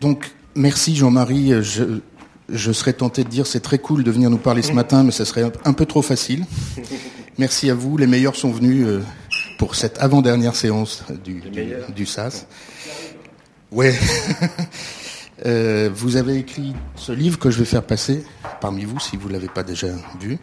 [0.00, 1.62] Donc, merci Jean-Marie.
[1.62, 2.00] Je,
[2.52, 5.12] je serais tenté de dire c'est très cool de venir nous parler ce matin, mais
[5.12, 6.44] ça serait un peu trop facile.
[7.38, 7.96] Merci à vous.
[7.96, 9.02] Les meilleurs sont venus euh,
[9.56, 11.42] pour cette avant-dernière séance du,
[11.94, 12.46] du, SAS.
[13.70, 13.94] Ouais.
[15.46, 18.24] Euh, vous avez écrit ce livre que je vais faire passer
[18.60, 19.86] parmi vous, si vous l'avez pas déjà
[20.20, 20.38] vu.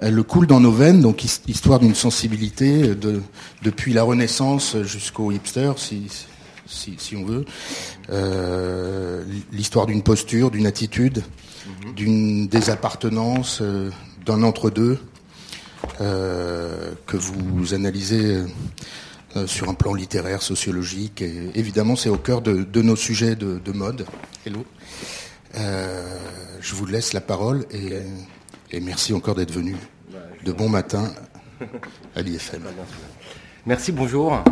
[0.00, 3.20] Euh, le coule dans nos veines, donc histoire d'une sensibilité de,
[3.64, 6.06] depuis la Renaissance jusqu'au hipster, si,
[6.72, 7.44] si, si on veut.
[8.10, 11.22] Euh, l'histoire d'une posture, d'une attitude,
[11.66, 11.94] mhm.
[11.94, 13.90] d'une désappartenance, euh,
[14.24, 14.98] d'un entre-deux,
[16.00, 18.42] euh, que vous analysez
[19.46, 21.22] sur un plan littéraire, sociologique.
[21.22, 24.06] Et évidemment, c'est au cœur de, nos sujets de, mode.
[24.44, 24.64] Hello.
[25.54, 27.94] je vous laisse la parole et,
[28.70, 29.74] et merci encore d'être venu.
[30.12, 31.10] Bah, de bon matin
[32.14, 32.62] à l'IFM.
[33.64, 34.42] Merci, bonjour.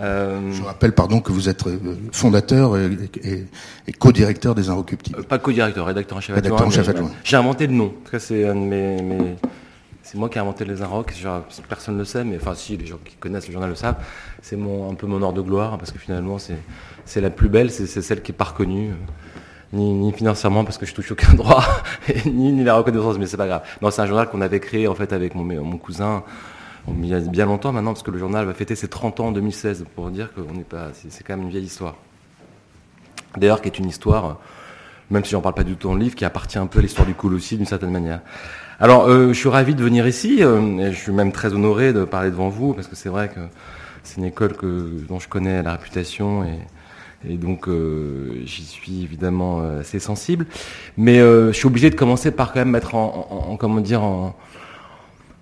[0.00, 1.78] Euh, Je rappelle, pardon, que vous êtes euh,
[2.12, 5.20] fondateur et, co-directeur des Inrecuptibles.
[5.20, 7.10] Euh, pas co-directeur, rédacteur en chef rédacteur en chef adjoint.
[7.24, 7.92] J'ai inventé le nom.
[8.18, 9.36] c'est un de mes,
[10.02, 11.12] c'est moi qui ai inventé les Inrocs.
[11.68, 13.96] Personne ne le sait, mais enfin, si les gens qui connaissent le journal le savent.
[14.40, 17.86] C'est un peu mon ordre de gloire parce que finalement, c'est, la plus belle, c'est,
[17.86, 18.92] celle qui est pas reconnue.
[19.74, 21.62] Ni, financièrement parce que je touche aucun droit,
[22.24, 23.62] ni, ni la reconnaissance, mais c'est pas grave.
[23.82, 26.22] Non, c'est un journal qu'on avait créé en fait avec mon, mon cousin
[27.02, 29.26] il y a bien longtemps maintenant, parce que le journal va fêter ses 30 ans
[29.28, 30.30] en 2016, pour dire
[30.68, 31.96] pas, c'est quand même une vieille histoire.
[33.36, 34.38] D'ailleurs, qui est une histoire,
[35.10, 36.82] même si j'en parle pas du tout dans le livre, qui appartient un peu à
[36.82, 38.20] l'histoire du cool aussi, d'une certaine manière.
[38.80, 41.92] Alors, euh, je suis ravi de venir ici, euh, et je suis même très honoré
[41.92, 43.40] de parler devant vous, parce que c'est vrai que
[44.02, 49.02] c'est une école que, dont je connais la réputation, et, et donc euh, j'y suis
[49.02, 50.46] évidemment assez sensible.
[50.96, 54.36] Mais je suis obligé de commencer par quand même mettre en, en comment dire, en,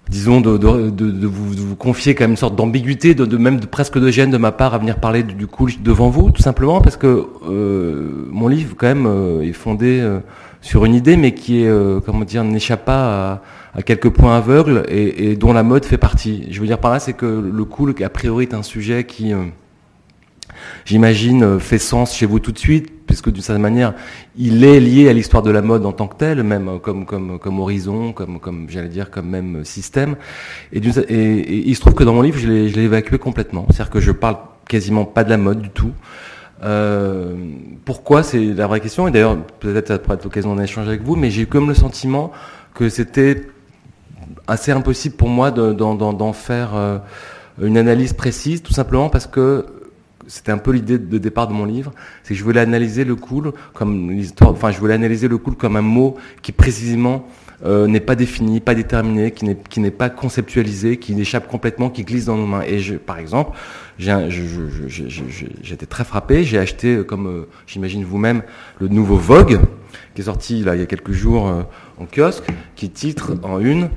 [0.08, 4.10] disons, de, de, de, vous, confier quand même une sorte d'ambiguïté, de, même presque de
[4.10, 7.26] gêne de ma part à venir parler du, coup devant vous, tout simplement parce que
[7.48, 10.20] euh, mon livre quand même euh, est fondé euh,
[10.60, 13.42] sur une idée, mais qui est, comment dire, n'échappe pas à,
[13.74, 16.48] à, quelques points aveugles et, et, dont la mode fait partie.
[16.50, 19.32] Je veux dire par là, c'est que le cool, a priori, est un sujet qui
[20.84, 23.94] j'imagine, euh, fait sens chez vous tout de suite, puisque d'une certaine manière,
[24.36, 27.06] il est lié à l'histoire de la mode en tant que tel, même euh, comme
[27.06, 30.16] comme comme horizon, comme comme j'allais dire, comme même système.
[30.72, 33.66] Et, il se trouve que dans mon livre, je l'ai évacué complètement.
[33.70, 34.36] C'est-à-dire que je parle
[34.68, 35.92] quasiment pas de la mode du tout.
[36.62, 37.34] Euh,
[37.84, 39.06] pourquoi C'est la vraie question.
[39.08, 41.68] Et d'ailleurs, peut-être ça pourrait être l'occasion d'en échanger avec vous, mais j'ai eu comme
[41.68, 42.32] le sentiment
[42.74, 43.48] que c'était
[44.46, 46.98] assez impossible pour moi d'en faire euh,
[47.60, 49.66] une analyse précise, tout simplement parce que
[50.26, 51.92] c'était un peu l'idée de départ de mon livre,
[52.22, 55.56] c'est que je voulais analyser le cool comme l'histoire, enfin je voulais analyser le cool
[55.56, 57.26] comme un mot qui précisément
[57.64, 61.88] euh, n'est pas défini, pas déterminé, qui n'est qui n'est pas conceptualisé, qui échappe complètement,
[61.88, 62.62] qui glisse dans nos mains.
[62.66, 63.56] Et je, par exemple,
[63.98, 66.44] j'étais très frappé.
[66.44, 68.42] J'ai acheté, euh, comme euh, j'imagine vous-même,
[68.78, 69.60] le nouveau Vogue
[70.14, 71.44] qui est sorti il y a quelques jours
[71.98, 72.44] en kiosque,
[72.74, 73.88] qui titre en une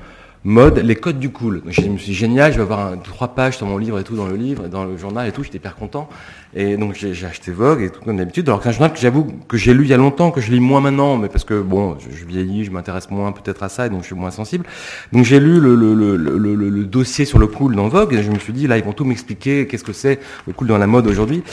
[0.44, 1.62] mode les codes du cool.
[1.68, 4.16] Je me suis dit, génial, je vais avoir trois pages sur mon livre et tout
[4.16, 6.10] dans le livre, dans le journal et tout, j'étais hyper content.
[6.56, 8.50] Et donc j'ai acheté Vogue et tout comme d'habitude.
[8.50, 10.52] Alors c'est un journal que j'avoue que j'ai lu il y a longtemps, que je
[10.52, 13.86] lis moins maintenant, mais parce que bon, je, vieillis, je m'intéresse moins peut-être à ça
[13.86, 14.66] et donc je suis moins sensible.
[15.14, 16.16] Donc j'ai lu le, le, le,
[16.56, 18.94] le, dossier sur le cool dans Vogue et je me suis dit là ils vont
[18.94, 21.44] tout m'expliquer qu'est-ce que c'est le cool dans la mode aujourd'hui.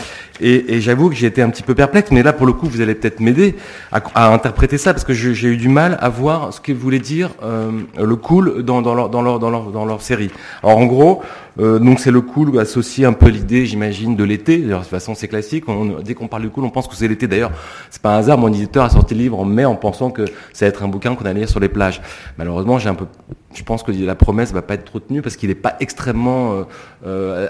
[0.40, 2.66] Et, et j'avoue que j'ai été un petit peu perplexe, mais là pour le coup
[2.66, 3.56] vous allez peut-être m'aider
[3.92, 7.00] à, à, interpréter ça parce que j'ai eu du mal à voir ce que voulait
[7.00, 7.70] dire euh,
[8.02, 10.30] le cool dans, dans, leur, dans, leur, dans, leur, dans leur série.
[10.62, 11.22] Alors en gros,
[11.58, 14.62] euh, donc c'est le cool associé un peu l'idée, j'imagine, de l'été.
[14.86, 15.64] Toute façon, c'est classique.
[16.04, 17.26] dès qu'on parle du cool, on pense que c'est l'été.
[17.26, 17.52] D'ailleurs,
[17.90, 18.38] c'est pas un hasard.
[18.38, 20.88] Mon éditeur a sorti le livre en mai en pensant que ça allait être un
[20.88, 22.00] bouquin qu'on allait lire sur les plages.
[22.38, 23.06] Malheureusement, j'ai un peu,
[23.54, 26.52] je pense que la promesse va pas être trop tenue parce qu'il n'est pas extrêmement
[26.52, 26.64] euh,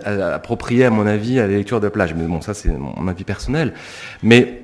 [0.07, 2.15] euh, approprié, à mon avis, à la lecture de plage.
[2.15, 3.75] Mais bon, ça c'est mon avis personnel.
[4.23, 4.63] Mais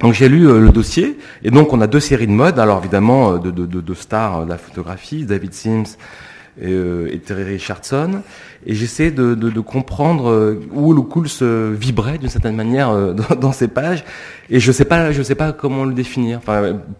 [0.00, 2.58] donc j'ai lu le dossier et donc on a deux séries de mode.
[2.58, 5.96] Alors évidemment de, de, de, de stars de la photographie, David Sims
[6.60, 6.72] et,
[7.12, 8.22] et Terry Richardson.
[8.66, 13.52] Et j'essaie de, comprendre euh, où le cool se vibrait d'une certaine manière euh, dans,
[13.52, 14.04] ces pages.
[14.50, 14.84] Et je sais
[15.22, 16.40] sais pas comment le définir.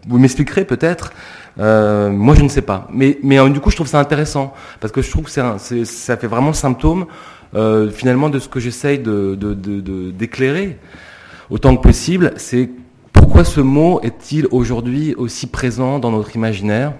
[0.07, 1.11] Vous m'expliquerez peut-être.
[1.59, 2.87] Euh, moi je ne sais pas.
[2.91, 4.53] Mais mais euh, du coup je trouve ça intéressant.
[4.79, 7.05] Parce que je trouve que ça fait vraiment symptôme
[7.55, 9.35] euh, finalement de ce que j'essaye de
[10.11, 10.73] d'éclairer de,
[11.49, 12.33] autant que possible.
[12.37, 12.69] C'est
[13.11, 16.93] pourquoi ce mot est-il aujourd'hui aussi présent dans notre imaginaire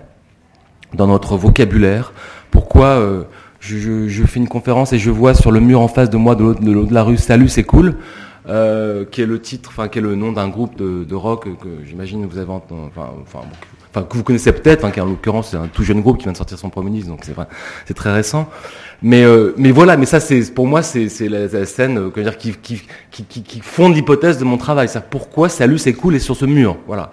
[0.94, 2.14] dans notre vocabulaire
[2.52, 3.26] pourquoi
[3.60, 6.36] je, je, fais une conférence et je vois sur le mur en face de moi,
[6.36, 7.96] de l'autre de, la rue, Salut, c'est cool,
[8.48, 11.44] euh, qui est le titre, enfin qui est le nom d'un groupe de, de, rock
[11.62, 13.42] que j'imagine vous avez, enfin, enfin
[13.92, 16.24] enfin que vous connaissez peut-être, hein, qui en l'occurrence c'est un tout jeune groupe qui
[16.24, 17.36] vient de sortir son premier disque, donc c'est
[17.86, 18.48] c'est très récent.
[19.02, 22.38] Mais euh, mais voilà, mais ça c'est pour moi c'est c'est la, scène euh, dire
[22.38, 26.36] qui qui qui fonde l'hypothèse de mon travail, c'est pourquoi Salut c'est cool et sur
[26.36, 27.12] ce mur, voilà.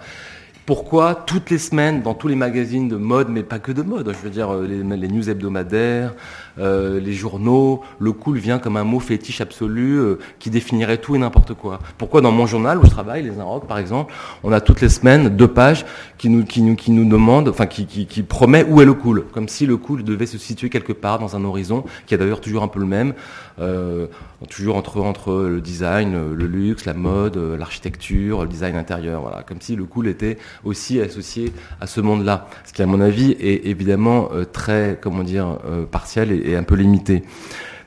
[0.67, 4.11] Pourquoi toutes les semaines, dans tous les magazines de mode, mais pas que de mode,
[4.11, 6.13] je veux dire euh, les, les news hebdomadaires,
[6.59, 11.15] euh, les journaux, le cool vient comme un mot fétiche absolu euh, qui définirait tout
[11.15, 11.79] et n'importe quoi.
[11.97, 14.13] Pourquoi dans mon journal où je travaille, les Inrocks par exemple,
[14.43, 15.85] on a toutes les semaines deux pages
[16.17, 18.93] qui nous, qui nous, qui nous demandent, enfin qui, qui, qui promet où est le
[18.93, 22.17] cool, comme si le cool devait se situer quelque part dans un horizon qui est
[22.17, 23.13] d'ailleurs toujours un peu le même,
[23.59, 24.07] euh,
[24.49, 29.61] toujours entre, entre le design, le luxe, la mode, l'architecture, le design intérieur, voilà, comme
[29.61, 31.51] si le cool était aussi associé
[31.81, 35.85] à ce monde-là, ce qui à mon avis est évidemment euh, très, comment dire, euh,
[35.85, 37.23] partiel et, un peu limité.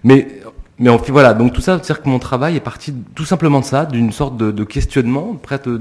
[0.05, 0.41] Mais
[0.81, 3.67] mais enfin, voilà, donc tout ça, c'est-à-dire que mon travail est parti tout simplement de
[3.67, 5.79] ça, d'une sorte de, questionnement, près de,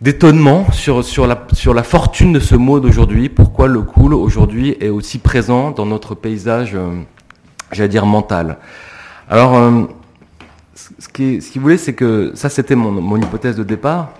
[0.00, 4.76] d'étonnement sur, sur, la, sur la fortune de ce mot d'aujourd'hui, pourquoi le cool aujourd'hui
[4.80, 7.02] est aussi présent dans notre paysage euh,
[7.72, 8.58] j'allais dire mental.
[9.28, 9.82] Alors, euh,
[10.74, 14.10] ce qui, ce qui voulait, c'est que ça, c'était mon, mon, hypothèse de départ.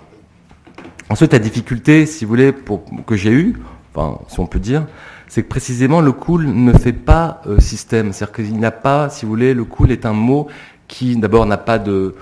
[1.09, 3.61] Ensuite, la difficulté, si vous voulez, pour, que j'ai eue,
[3.95, 4.87] enfin, si on peut dire,
[5.31, 8.13] c'est que précisément le cool ne fait pas euh, système.
[8.13, 10.49] C'est-à-dire qu'il n'a pas, si vous voulez, le cool est un mot
[10.89, 12.17] qui, d'abord, n'a pas de,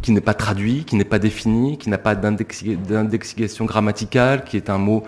[0.00, 4.70] qui n'est pas traduit, qui n'est pas défini, qui n'a pas d'indexation grammaticale, qui est
[4.70, 5.02] un mot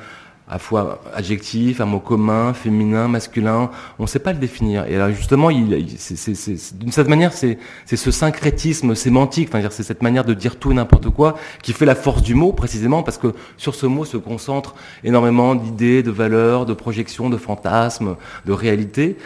[0.49, 4.87] à fois adjectif, un mot commun, féminin, masculin, on ne sait pas le définir.
[4.87, 10.35] Et alors justement, il, d'une certaine manière, c'est ce syncrétisme sémantique, c'est cette manière de
[10.35, 13.75] dire tout et n'importe quoi, qui fait la force du mot, précisément, parce que sur
[13.75, 19.17] ce mot se concentre énormément d'idées, de valeurs, de projections, de fantasmes, de réalités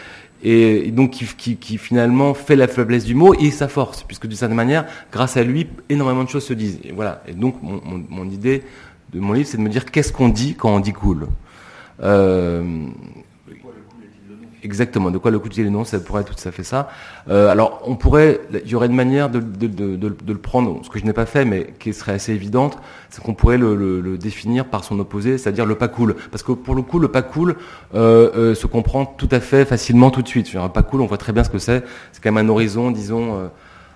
[0.43, 4.25] et donc qui, qui, qui, finalement fait la faiblesse du mot et sa force, puisque
[4.25, 6.79] d'une certaine manière, grâce à lui, énormément de choses se disent.
[6.83, 7.21] Et voilà.
[7.27, 8.63] Et donc mon idée
[9.13, 11.27] de mon livre, c'est de me dire qu'est-ce qu'on dit quand on dit cool.
[12.01, 12.63] Euh,
[14.63, 15.09] Exactement.
[15.09, 16.89] De quoi le coup de nom, ça pourrait tout à fait ça.
[17.29, 20.99] Euh, alors, on pourrait, il y aurait une manière de, de, le prendre, ce que
[20.99, 22.77] je n'ai pas fait, mais qui serait assez évidente,
[23.09, 26.15] c'est qu'on pourrait le, le, le, définir par son opposé, c'est-à-dire le pas cool.
[26.31, 27.55] Parce que pour le coup, le pas cool
[27.95, 30.55] euh, euh, se comprend tout à fait facilement tout de suite.
[30.55, 31.83] Un pas cool, on voit très bien ce que c'est.
[32.11, 33.49] C'est quand même un horizon, disons,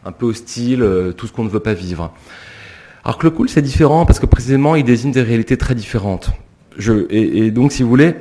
[0.04, 2.12] un peu hostile, tout ce qu'on ne veut pas vivre.
[3.06, 6.32] Alors que le cool, c'est différent parce que précisément, il désigne des réalités très différentes.
[7.12, 8.16] Et, donc, si vous voulez,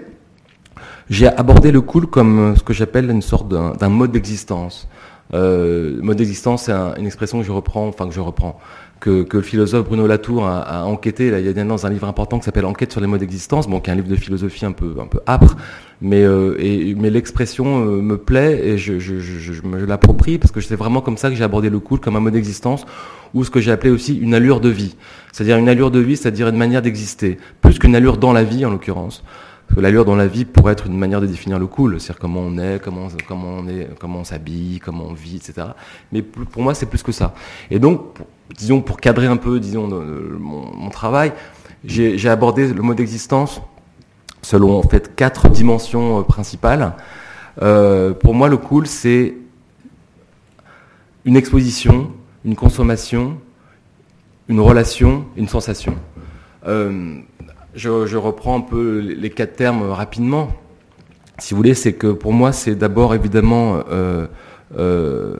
[1.08, 4.86] j'ai abordé le cool comme ce que j'appelle une sorte d'un mode d'existence.
[5.32, 8.58] Euh, mode d'existence, c'est un, une expression que je reprends, enfin que je reprends,
[9.00, 11.30] que, que le philosophe Bruno Latour a, enquêté.
[11.30, 13.68] Là, il y a dans un livre important qui s'appelle Enquête sur les modes d'existence,
[13.68, 15.56] bon, qui est un livre de philosophie un peu un peu âpre,
[16.00, 20.60] mais euh, mais l'expression euh, me plaît et je, je, je, je l'approprie parce que
[20.60, 22.84] c'est vraiment comme ça que j'ai abordé le cool comme un mode d'existence
[23.32, 24.94] ou ce que j'ai appelé aussi une allure de vie,
[25.32, 28.64] c'est-à-dire une allure de vie, c'est-à-dire une manière d'exister, plus qu'une allure dans la vie
[28.64, 29.24] en l'occurrence.
[29.74, 32.40] Que l'allure dans la vie pourrait être une manière de définir le cool, c'est-à-dire comment
[32.40, 35.68] on est, comment, on est, comment on s'habille, comment on vit, etc.
[36.12, 37.34] Mais pour moi, c'est plus que ça.
[37.70, 38.26] Et donc, pour,
[38.56, 41.32] disons, pour cadrer un peu, disons, mon, travail,
[41.84, 43.60] j'ai abordé le mode d'existence
[44.44, 46.92] selon en fait quatre dimensions euh, principales.
[47.62, 49.34] Euh, pour moi, le cool, c'est
[51.24, 52.12] une exposition,
[52.44, 53.38] une consommation,
[54.48, 55.96] une relation, une sensation.
[56.66, 57.18] Euh,
[57.74, 60.48] je, reprends un peu les quatre termes rapidement.
[61.38, 64.26] Si vous voulez, c'est que pour moi, c'est d'abord évidemment euh,
[64.78, 65.36] euh,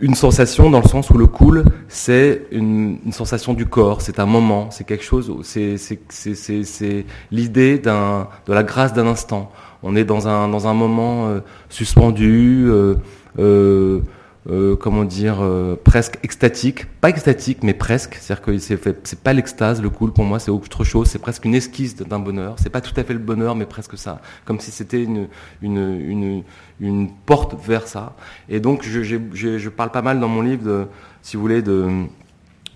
[0.00, 4.20] une sensation dans le sens où le cool, c'est une, une, sensation du corps, c'est
[4.20, 9.50] un moment, c'est quelque chose, c'est l'idée de la grâce d'un instant.
[9.82, 14.00] On est dans un, dans un moment euh, suspendu, euh,
[14.46, 18.16] euh, euh, comment dire, euh, presque extatique, pas extatique, mais presque.
[18.20, 21.08] C'est-à-dire que c'est, pas l'extase, le cool pour moi, c'est autre chose.
[21.08, 22.56] C'est presque une esquisse d'un bonheur.
[22.58, 25.28] C'est pas tout à fait le bonheur, mais presque ça, comme si c'était une,
[25.62, 26.42] une, une,
[26.80, 28.16] une porte vers ça.
[28.48, 30.86] Et donc, je, je, je, parle pas mal dans mon livre, de,
[31.22, 31.88] si vous voulez, de,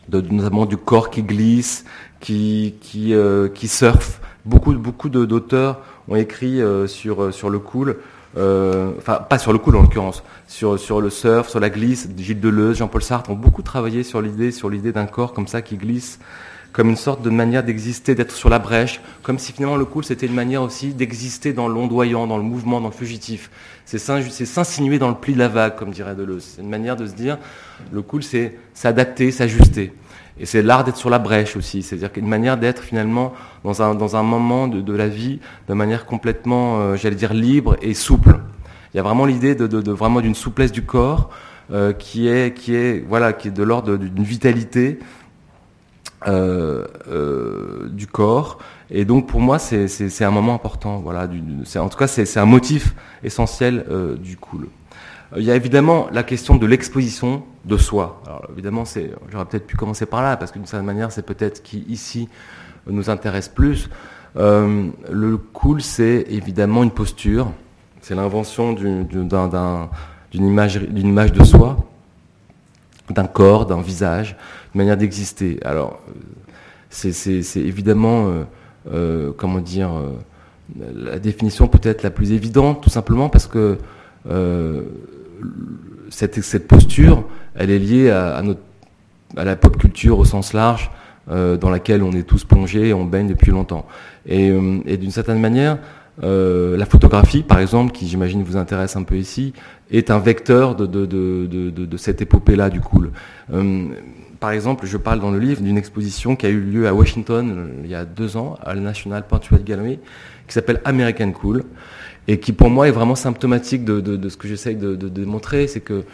[0.08, 1.84] de notamment du corps qui glisse,
[2.20, 4.20] qui, qui, euh, qui surfe.
[4.44, 7.98] Beaucoup, beaucoup d'auteurs ont écrit euh, sur, sur le cool.
[8.38, 12.08] Euh, enfin pas sur le cool en l'occurrence, sur, sur le surf, sur la glisse,
[12.16, 15.60] Gilles Deleuze, Jean-Paul Sartre ont beaucoup travaillé sur l'idée, sur l'idée d'un corps comme ça
[15.60, 16.18] qui glisse,
[16.72, 20.04] comme une sorte de manière d'exister, d'être sur la brèche, comme si finalement le cool
[20.04, 23.50] c'était une manière aussi d'exister dans l'ondoyant, dans le mouvement, dans le fugitif.
[23.84, 26.54] C'est s'insinuer dans le pli de la vague, comme dirait Deleuze.
[26.56, 27.36] C'est une manière de se dire,
[27.92, 29.92] le cool c'est s'adapter, s'ajuster.
[30.42, 33.32] Et c'est l'art d'être sur la brèche aussi, c'est-à-dire une manière d'être finalement
[33.62, 37.76] dans un, dans un moment de, la vie de manière complètement, euh, j'allais dire, libre
[37.80, 38.40] et souple.
[38.92, 41.30] Il y a vraiment l'idée de, vraiment d'une souplesse du corps
[41.70, 44.98] euh, qui est qui est voilà qui est de l'ordre d'une vitalité
[46.26, 48.58] du corps.
[48.90, 50.98] Et donc pour moi, c'est un moment important.
[50.98, 51.28] Voilà,
[51.76, 53.86] en tout cas, c'est un motif essentiel
[54.20, 54.66] du cool.
[55.36, 58.20] Il y a évidemment la question de l'exposition de soi.
[58.26, 58.84] Alors évidemment,
[59.30, 62.28] j'aurais peut-être pu commencer par là, parce que d'une certaine manière, c'est peut-être qui ici
[62.86, 63.88] nous intéresse plus.
[64.36, 67.50] Euh, le cool, c'est évidemment une posture,
[68.00, 69.06] c'est l'invention d'une
[70.34, 71.76] image, de soi,
[73.10, 74.36] d'un corps, d'un visage,
[74.74, 75.58] une manière d'exister.
[75.64, 76.00] Alors,
[76.90, 78.44] c'est évidemment, euh,
[78.92, 79.90] euh, comment dire,
[80.78, 83.78] la définition peut-être la plus évidente, tout simplement parce que
[86.10, 88.60] cette, posture, elle est liée à, notre,
[89.36, 90.90] à la pop culture au sens large,
[91.30, 93.86] euh, dans laquelle on est tous plongés et on baigne depuis longtemps.
[94.26, 95.78] Et, euh, d'une certaine manière,
[96.22, 99.52] euh, la photographie, par exemple, qui j'imagine vous intéresse un peu ici,
[99.90, 103.12] est un vecteur de, de, de, de, cette épopée-là du cool.
[104.40, 107.68] Par exemple, je parle dans le livre d'une exposition qui a eu lieu à Washington
[107.84, 110.00] il y a deux ans, à la National Portrait Gallery,
[110.48, 111.62] qui s'appelle American Cool
[112.28, 115.08] et qui pour moi est vraiment symptomatique de, de, de ce que j'essaye de, de,
[115.08, 116.04] démontrer, c'est que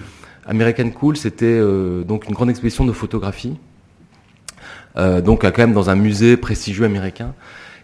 [0.46, 3.56] American Cool, c'était euh, donc une grande exposition de photographie,
[4.96, 7.34] euh, donc quand même dans un musée prestigieux américain,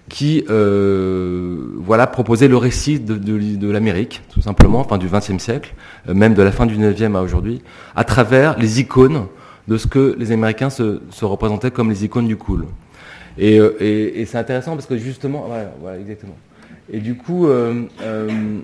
[0.08, 5.74] qui euh, voilà proposait le récit de, de, l'Amérique, tout simplement, enfin du XXe siècle,
[6.08, 7.62] euh, même de la fin du XIXe à aujourd'hui,
[7.96, 9.26] à travers les icônes
[9.66, 12.66] de ce que les Américains se, se représentaient comme les icônes du cool.
[13.38, 16.36] Et, euh, et, et c'est intéressant parce que justement, voilà, voilà exactement.
[16.92, 18.60] Et du coup, euh, euh,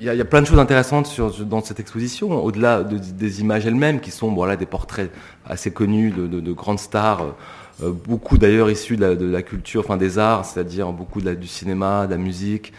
[0.00, 4.10] il y, a, plein de choses intéressantes dans cette exposition, au-delà des images elles-mêmes, qui
[4.10, 5.10] sont voilà, des portraits
[5.44, 7.34] assez connus de, grandes stars,
[7.82, 12.12] euh, beaucoup d'ailleurs issus de la, culture, enfin des arts, c'est-à-dire beaucoup du cinéma, de
[12.12, 12.72] la musique,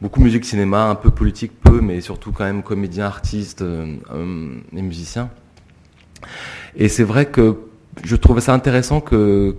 [0.00, 5.30] beaucoup musique, cinéma, un peu politique, peu, mais surtout quand même comédiens, artistes et musiciens.
[6.74, 7.56] Et c'est vrai que
[8.02, 9.54] je trouvais ça intéressant que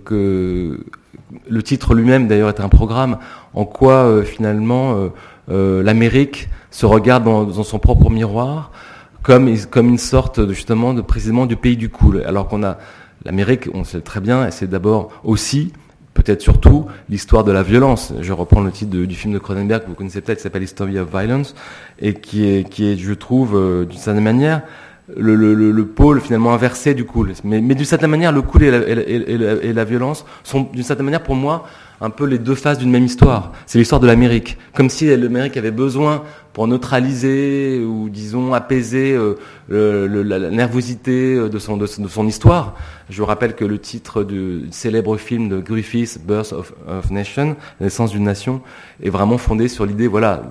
[1.49, 3.17] le titre lui-même d'ailleurs est un programme
[3.53, 5.09] en quoi euh, finalement euh,
[5.49, 8.71] euh, l'Amérique se regarde dans, son propre miroir
[9.23, 12.23] comme, une sorte justement de précisément du pays du cool.
[12.25, 12.77] Alors qu'on a
[13.23, 15.73] l'Amérique, on sait très bien, c'est d'abord aussi
[16.15, 18.13] peut-être surtout l'histoire de la violence.
[18.19, 20.97] Je reprends le titre du film de Cronenberg que vous connaissez peut-être, qui s'appelle History
[20.97, 21.53] of Violence,
[21.99, 24.63] et qui est je trouve, d'une certaine manière,
[25.17, 27.33] le, le, le, pôle finalement inversé du cool.
[27.43, 31.05] Mais, mais d'une certaine manière, le cool et la, et et violence sont d'une certaine
[31.05, 31.65] manière pour moi
[32.01, 33.51] un peu les deux faces d'une même histoire.
[33.67, 34.57] C'est l'histoire de l'Amérique.
[34.73, 39.35] Comme si l'Amérique avait besoin, pour neutraliser ou disons apaiser euh,
[39.69, 42.75] le, la, nervosité de son, de, son histoire.
[43.09, 46.73] Je vous rappelle que le titre du célèbre film de Griffith, Birth of,
[47.11, 48.61] Nation, naissance d'une nation,
[49.01, 50.43] est vraiment fondé sur l'idée voilà,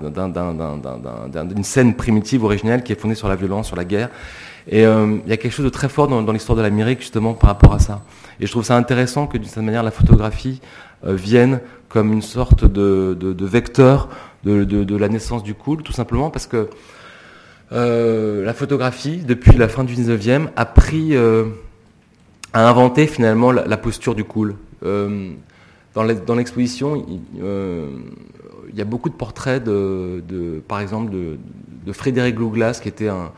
[1.35, 4.09] d'une scène primitive, originelle, qui est fondée sur la violence, sur la guerre.
[4.67, 7.33] Et euh, il y a quelque chose de très fort dans, l'histoire de l'Amérique, justement,
[7.33, 8.03] par rapport à ça.
[8.39, 10.61] Et je trouve ça intéressant que, d'une certaine manière, la photographie
[11.05, 14.09] euh, viennent comme une sorte de, vecteur
[14.43, 16.69] de, la naissance du cool, tout simplement parce que
[17.73, 24.15] euh, la photographie, depuis la fin du 19e, a pris, a inventé finalement la, posture
[24.15, 24.55] du cool.
[24.81, 31.37] Dans l'exposition, il, y a beaucoup de portraits de, par exemple, de,
[31.85, 33.31] de Frédéric Douglas, qui était un,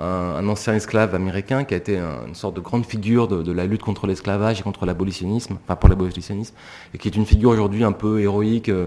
[0.00, 3.82] un, ancien esclave américain qui a été une sorte de grande figure de, la lutte
[3.82, 6.54] contre l'esclavage et contre l'abolitionnisme, enfin pour l'abolitionnisme,
[6.94, 8.86] et qui est une figure aujourd'hui un peu héroïque, euh,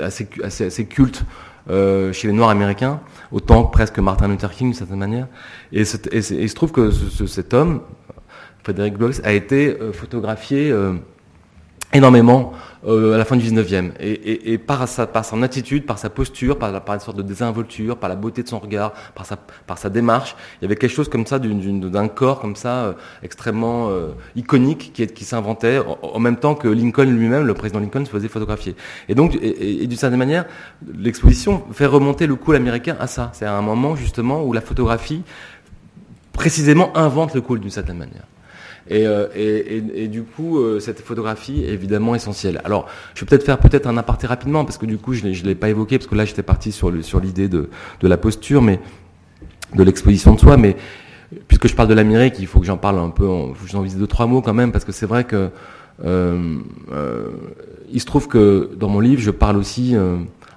[0.00, 1.24] assez, culte
[1.70, 5.26] euh, chez les Noirs américains, autant que presque Martin Luther King d'une certaine manière.
[5.72, 7.82] Et, et, il se trouve que cet homme,
[8.62, 10.74] Frédéric Bloch, a été euh, photographié
[11.92, 12.52] énormément
[12.86, 13.92] euh, à la fin du 19e.
[14.00, 18.08] Et, par, sa, son attitude, par sa posture, par, par une sorte de désinvolture, par
[18.08, 21.38] la beauté de son regard, par sa, démarche, il y avait quelque chose comme ça
[21.38, 26.68] d'un corps comme ça euh, extrêmement euh, iconique qui, qui s'inventait en, même temps que
[26.68, 28.76] Lincoln lui-même, le président Lincoln, se faisait photographier.
[29.08, 30.44] Et donc, et, et d'une certaine manière,
[30.96, 33.30] l'exposition fait remonter le cool américain à ça.
[33.34, 35.22] C'est à un moment justement où la photographie
[36.32, 38.24] précisément invente le cool d'une certaine manière.
[38.90, 42.60] Et, euh, et, du coup, euh, cette photographie est évidemment essentielle.
[42.64, 45.30] Alors, je vais peut-être faire peut-être un aparté rapidement, parce que du coup, je ne
[45.30, 47.68] l'ai pas évoqué, parce que là, j'étais parti sur l'idée de,
[48.02, 48.80] la posture, mais
[49.74, 50.58] de l'exposition de soi.
[50.58, 50.76] Mais
[51.48, 53.70] puisque je parle de l'Amérique, il faut que j'en parle un peu, il faut que
[53.70, 55.48] j'en dise deux, trois mots quand même, parce que c'est vrai que
[56.04, 56.58] euh,
[57.90, 59.96] il se trouve que dans mon livre, je parle aussi,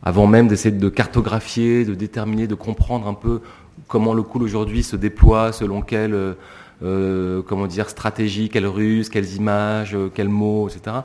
[0.04, 3.40] avant même d'essayer de cartographier, de déterminer, de comprendre un peu
[3.88, 6.36] comment le cool aujourd'hui se déploie, selon quel
[6.84, 10.98] euh, comment dire, stratégie, quelles ruses, quelles images, euh, quels mots, etc.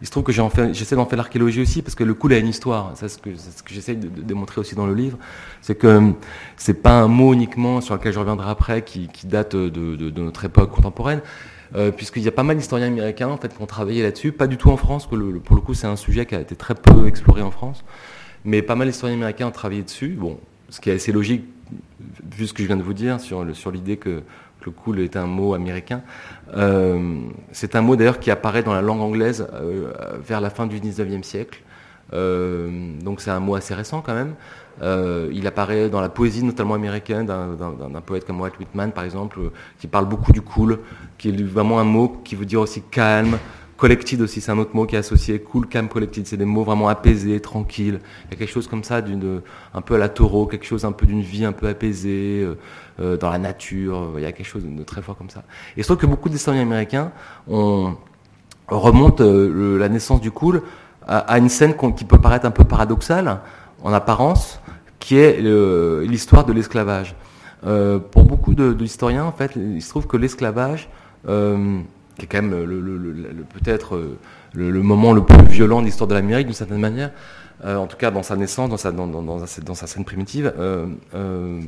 [0.00, 2.48] Il se trouve que j'essaie d'en faire l'archéologie aussi parce que le cool a une
[2.48, 2.90] histoire.
[2.96, 5.18] C'est ce que, ce j'essaie de, démontrer aussi dans le livre,
[5.60, 6.12] c'est que
[6.56, 10.72] c'est pas un mot uniquement sur lequel je reviendrai après qui, date de, notre époque
[10.72, 11.20] contemporaine.
[11.76, 14.48] Euh, puisqu'il y a pas mal d'historiens américains en fait qui ont travaillé là-dessus, pas
[14.48, 16.74] du tout en France, que pour le coup c'est un sujet qui a été très
[16.74, 17.84] peu exploré en France,
[18.44, 20.16] mais pas mal d'historiens américains ont travaillé dessus.
[20.18, 21.44] Bon, ce qui est assez logique
[22.36, 24.24] vu ce que je viens de vous dire sur l'idée que
[24.64, 26.02] le cool est un mot américain.
[26.56, 27.20] Euh,
[27.52, 29.92] c'est un mot d'ailleurs qui apparaît dans la langue anglaise euh,
[30.26, 31.62] vers la fin du 19e siècle.
[32.12, 34.34] Euh, donc c'est un mot assez récent quand même.
[35.32, 39.38] il apparaît dans la poésie notamment américaine d'un poète comme Walt Whitman par exemple,
[39.78, 40.80] qui parle beaucoup du cool,
[41.18, 43.38] qui est vraiment un mot qui veut dire aussi calme,
[43.80, 45.38] Collected aussi, c'est un autre mot qui est associé.
[45.38, 48.00] Cool, calm, collected, c'est des mots vraiment apaisés, tranquilles.
[48.26, 49.40] Il y a quelque chose comme ça, d'une,
[49.72, 52.58] un peu à la taureau, quelque chose un peu d'une vie un peu apaisée, euh,
[53.00, 54.12] euh, dans la nature.
[54.18, 55.44] Il y a quelque chose de très fort comme ça.
[55.78, 57.10] Et je trouve que beaucoup d'historiens américains
[57.48, 57.94] on,
[58.68, 60.62] remontent euh, la naissance du cool
[61.06, 63.40] à, une scène qui peut paraître un peu paradoxale
[63.82, 64.60] en apparence,
[64.98, 65.40] qui est
[66.06, 67.16] l'histoire de l'esclavage.
[67.62, 70.90] pour beaucoup d'historiens, en fait, il se trouve que l'esclavage
[72.20, 74.18] qui est quand même le, peut-être euh,
[74.52, 77.12] le, moment le plus violent de l'histoire de l'Amérique d'une certaine manière,
[77.64, 81.60] euh, en tout cas dans sa naissance, dans sa, scène primitive, euh,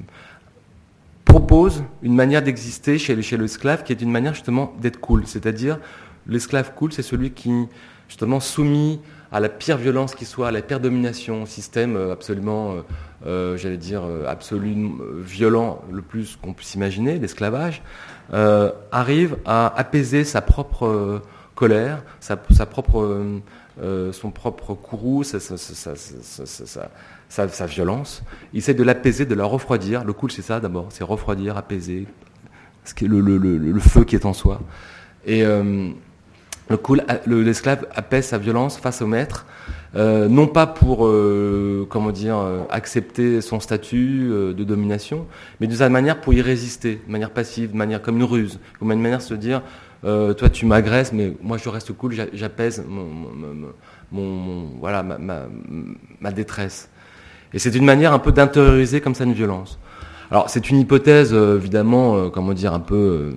[1.25, 5.27] propose une manière d'exister chez, chez l'esclave qui est une manière justement d'être cool.
[5.27, 5.79] C'est-à-dire,
[6.27, 7.67] l'esclave cool, c'est celui qui,
[8.09, 9.01] justement, soumis
[9.33, 12.75] à la pire violence qui soit, à la pire domination, système absolument,
[13.25, 20.41] j'allais dire, absolument violent le plus qu'on puisse imaginer, l'esclavage, euh, arrive à apaiser sa
[20.41, 21.23] propre euh,
[21.55, 23.41] colère, sa, propre,
[23.81, 25.39] euh, son propre courroux, sa,
[27.67, 28.23] violence.
[28.53, 30.05] Il essaie de l'apaiser, de la refroidir.
[30.05, 32.07] Le cool, c'est ça d'abord, c'est refroidir, apaiser,
[32.85, 34.61] ce le, le, feu qui est en soi.
[36.69, 39.47] Le cool, l'esclave apaise sa violence face au maître
[39.95, 45.27] euh, non pas pour euh, comment dire euh, accepter son statut de domination,
[45.61, 48.59] mais d'une certaine manière pour y résister, de manière passive, de manière comme une ruse,
[48.79, 49.63] comme une manière de se dire
[50.03, 52.85] toi tu m'agresses, mais moi je reste cool, j'apaise
[54.11, 56.89] mon, voilà ma, détresse.
[57.53, 59.79] Et c'est une manière un peu d'intérioriser comme ça une violence.
[60.31, 63.35] Alors c'est une hypothèse évidemment, comment dire, un peu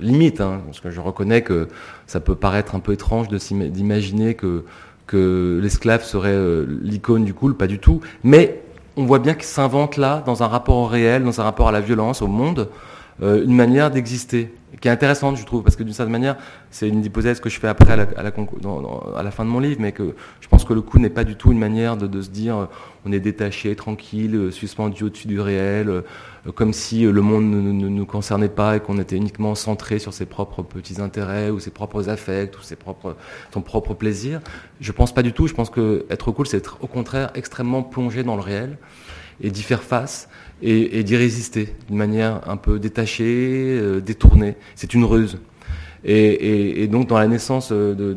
[0.00, 1.68] limite, hein, parce que je reconnais que
[2.12, 4.64] ça peut paraître un peu étrange d'imaginer que
[5.62, 8.02] l'esclave serait euh, l'icône du cool, pas du tout.
[8.22, 8.60] Mais
[8.98, 11.72] on voit bien qu'il s'invente là, dans un rapport au réel, dans un rapport à
[11.72, 12.68] la violence, au monde,
[13.22, 16.36] euh, une manière d'exister, qui est intéressante, je trouve, parce que d'une certaine manière,
[16.70, 20.14] c'est une hypothèse que je fais après à la, fin de mon livre, mais que
[20.40, 22.66] je pense que le coup n'est pas du tout une manière de, se dire euh,
[23.04, 26.02] on est détaché, tranquille, suspendu au-dessus du réel,
[26.54, 30.26] comme si le monde ne, nous concernait pas et qu'on était uniquement centré sur ses
[30.26, 33.16] propres petits intérêts ou ses propres affects ou ses propres,
[33.52, 34.40] son propre plaisir.
[34.80, 35.46] Je pense pas du tout.
[35.46, 38.78] Je pense que être cool, c'est être au contraire extrêmement plongé dans le réel
[39.40, 40.28] et d'y faire face
[40.62, 44.54] et, d'y résister d'une manière un peu détachée, euh, détournée.
[44.74, 45.38] C'est une ruse.
[46.04, 48.12] Et, donc dans la naissance de,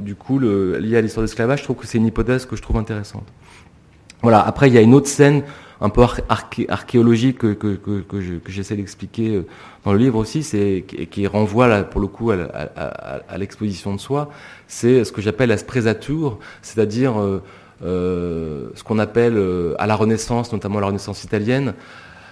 [0.00, 2.56] du cool euh, lié à l'histoire de l'esclavage, je trouve que c'est une hypothèse que
[2.56, 3.26] je trouve intéressante.
[4.22, 4.40] Voilà.
[4.40, 5.42] Après, il y a une autre scène
[5.80, 6.02] un peu
[6.68, 9.46] archéologique que, que, que, j'essaie d'expliquer euh,
[9.84, 14.30] dans le livre aussi, c'est qui renvoie là, pour le coup à, l'exposition de soi,
[14.66, 17.40] c'est ce que j'appelle la spresature, c'est-à-dire euh, euh,
[17.82, 19.40] ce qu'on appelle
[19.78, 21.74] à la Renaissance, notamment la Renaissance italienne,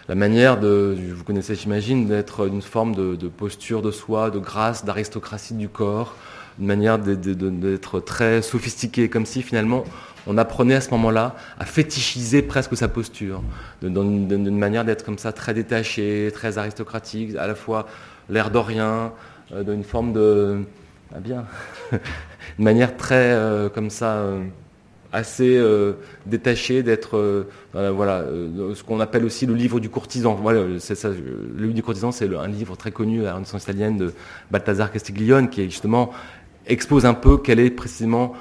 [0.09, 4.85] la manière de, vous connaissez j'imagine, d'être une forme de, posture de soi, de grâce,
[4.85, 6.15] d'aristocratie du corps,
[6.61, 9.85] une manière d'être très sophistiqué, comme si finalement
[10.29, 13.43] on apprenait à ce moment-là à fétichiser presque sa posture,
[13.83, 17.87] d'une manière d'être comme ça très détaché, très aristocratique, à la fois
[18.29, 19.13] l'air d'orien,
[19.53, 20.63] euh, d'une forme de...
[21.15, 21.47] Ah bien,
[22.59, 24.43] une manière très euh, comme ça, euh,
[25.17, 25.61] assez
[26.27, 28.25] détachée d'être, voilà,
[28.75, 30.35] ce qu'on appelle aussi le livre du courtisan.
[30.35, 34.13] Voilà, le livre du courtisan, c'est un livre très connu à la Renaissance italienne de
[34.51, 36.13] Balthazar Castiglione, qui justement
[36.67, 38.35] expose un peu quelle est précisément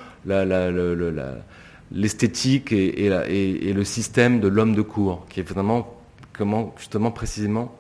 [1.91, 5.95] l'esthétique et, et, le système de l'homme de cour, qui est vraiment
[6.33, 7.73] comment justement précisément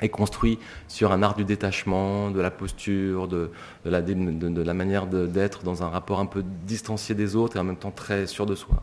[0.00, 0.58] est construit
[0.88, 3.50] sur un art du détachement, de la posture, de,
[3.84, 7.64] la, de la, manière d'être dans un rapport un peu distancié des autres et en
[7.64, 8.82] même temps très sûr de soi.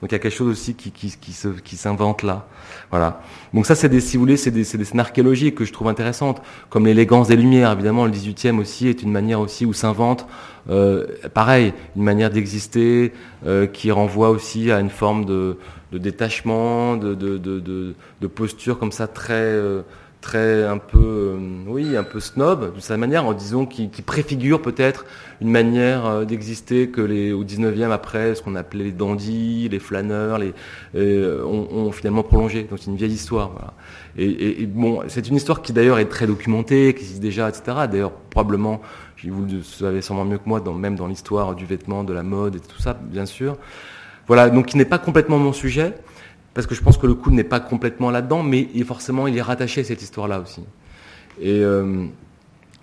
[0.00, 2.46] Donc il y a quelque chose aussi qui, qui, qui, se, qui s'invente là.
[2.90, 3.20] Voilà.
[3.52, 5.88] Donc ça, c'est des, si vous voulez, c'est des, des scènes archéologiques que je trouve
[5.88, 6.40] intéressantes,
[6.70, 7.72] comme l'élégance des lumières.
[7.72, 10.26] Évidemment, le 18e aussi est une manière aussi où s'invente,
[10.70, 13.12] euh, pareil, une manière d'exister
[13.44, 15.56] euh, qui renvoie aussi à une forme de,
[15.90, 19.82] de détachement, de, de, de, de, posture comme ça très euh,
[20.20, 24.60] très un peu, euh, oui, un peu snob de sa manière, en disant qui, préfigure
[24.60, 25.06] peut-être
[25.40, 29.78] une manière euh, d'exister que les au 19e après, ce qu'on appelait les dandys, les
[29.78, 30.54] flâneurs, les
[30.96, 32.64] euh, ont, finalement prolongé.
[32.64, 33.74] Donc c'est une vieille histoire.
[34.16, 37.86] Et, bon, c'est une histoire qui d'ailleurs est très documentée, qui existe déjà, etc.
[37.90, 38.80] D'ailleurs probablement,
[39.24, 42.56] vous le savez sûrement mieux que moi, même dans l'histoire du vêtement, de la mode
[42.56, 43.56] et tout ça, bien sûr.
[44.26, 45.94] Voilà, donc qui n'est pas complètement mon sujet
[46.54, 49.42] parce que je pense que le coup n'est pas complètement là-dedans, mais forcément, il est
[49.42, 50.62] rattaché à cette histoire-là aussi.
[51.40, 52.06] Et, euh,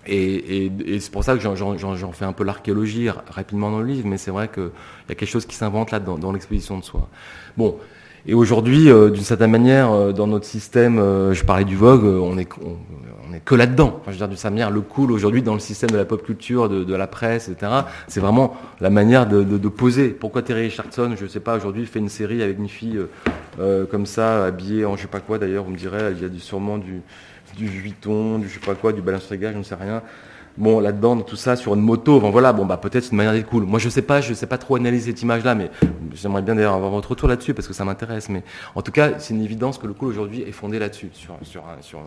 [0.06, 4.18] et, c'est pour ça que j'en fais un peu l'archéologie rapidement dans le livre, mais
[4.18, 4.70] c'est vrai qu'il
[5.08, 7.08] y a quelque chose qui s'invente là dans, dans l'exposition de soi.
[7.56, 7.78] Bon,
[8.26, 10.96] et aujourd'hui, euh, d'une certaine manière, euh, dans notre système,
[11.32, 12.48] je parlais du Vogue, on est,
[13.26, 13.98] on n'est que là-dedans.
[14.00, 16.04] Enfin, je veux dire, d'une certaine manière, le cool aujourd'hui dans le système de la
[16.04, 17.72] pop culture, de, la presse, etc.,
[18.08, 20.08] c'est vraiment la manière de, poser.
[20.08, 23.10] Pourquoi Terry Richardson, je ne sais pas, aujourd'hui fait une série avec une fille euh,
[23.58, 26.24] euh, comme ça, habillée en je sais pas quoi d'ailleurs, vous me direz, il y
[26.24, 27.02] a sûrement du,
[27.56, 30.02] du Vuitton, du je sais pas quoi, du Balenciaga, je ne sais rien.
[30.58, 33.48] Bon, là-dedans, tout ça, sur une moto, bon voilà, bon bah peut-être une manière d'être
[33.48, 33.64] cool.
[33.64, 35.70] Moi je sais pas, je sais pas trop analyser cette image-là, mais
[36.14, 38.30] j'aimerais bien d'ailleurs avoir votre retour là-dessus parce que ça m'intéresse.
[38.30, 38.42] Mais
[38.74, 42.00] en tout cas, c'est une évidence que le cool aujourd'hui est fondé là-dessus, sur, sur,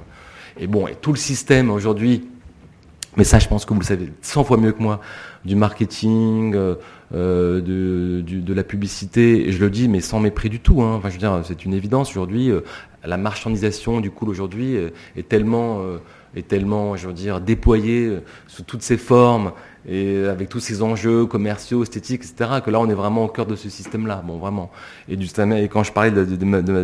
[0.59, 2.27] et bon, et tout le système aujourd'hui,
[3.17, 4.99] mais ça je pense que vous le savez 100 fois mieux que moi,
[5.45, 6.75] du marketing, euh,
[7.13, 10.81] euh de, de, la publicité, et je le dis, mais sans mépris du tout.
[10.81, 10.95] Hein.
[10.95, 12.49] Enfin, je veux dire, c'est une évidence aujourd'hui.
[12.49, 12.61] Euh,
[13.05, 14.75] la marchandisation du cool aujourd'hui
[15.15, 15.81] est tellement,
[16.35, 19.51] est tellement, je veux dire, déployée sous toutes ses formes
[19.87, 23.45] et avec tous ces enjeux commerciaux, esthétiques, etc., que là on est vraiment au cœur
[23.45, 24.71] de ce système-là, bon vraiment.
[25.07, 26.25] Et, du, et quand je parlais de,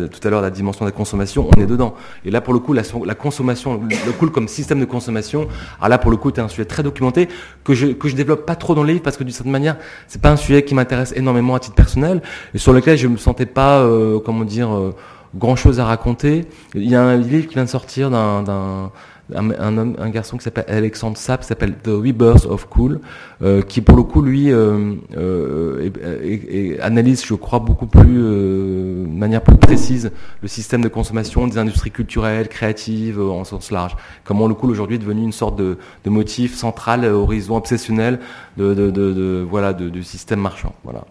[0.06, 1.94] tout à l'heure de la dimension de la consommation, on est dedans.
[2.24, 5.46] Et là pour le coup, la, la consommation, le cool comme système de consommation,
[5.78, 7.28] alors là pour le coup, c'est un sujet très documenté
[7.64, 9.76] que je que je développe pas trop dans le livre parce que d'une certaine manière,
[10.08, 12.22] c'est pas un sujet qui m'intéresse énormément à titre personnel
[12.54, 14.94] et sur lequel je me sentais pas, euh, comment dire, euh,
[15.34, 16.46] grand chose à raconter.
[16.74, 18.90] Il y a un livre qui vient de sortir d'un
[19.34, 19.50] un,
[19.98, 23.00] un, garçon qui s'appelle Alexandre Sapp, s'appelle The Rebirth of Cool,
[23.42, 29.42] euh, qui pour le coup lui euh, euh, analyse, je crois, beaucoup plus, de manière
[29.42, 30.12] plus précise,
[30.42, 33.96] le système de consommation des industries culturelles, créatives, en sens large.
[34.24, 38.20] Comment le cool aujourd'hui est devenu une sorte de, de motif central, horizon obsessionnel
[38.56, 40.74] de, de, de voilà, du système marchand.
[40.84, 41.04] Voilà.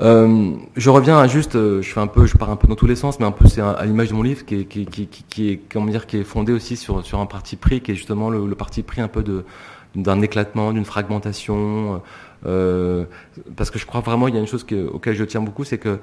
[0.00, 2.76] Euh, je reviens à juste, euh, je fais un peu, je pars un peu dans
[2.76, 4.86] tous les sens, mais un peu c'est à l'image de mon livre qui est, qui,
[4.86, 7.94] qui, est, comment dire, qui est fondé aussi sur, sur un parti pris, qui est
[7.96, 9.44] justement le, le parti pris un peu de
[9.94, 12.02] d'un éclatement, d'une fragmentation,
[12.46, 13.04] euh,
[13.56, 15.64] parce que je crois vraiment, il y a une chose que, auquel je tiens beaucoup,
[15.64, 15.98] c'est que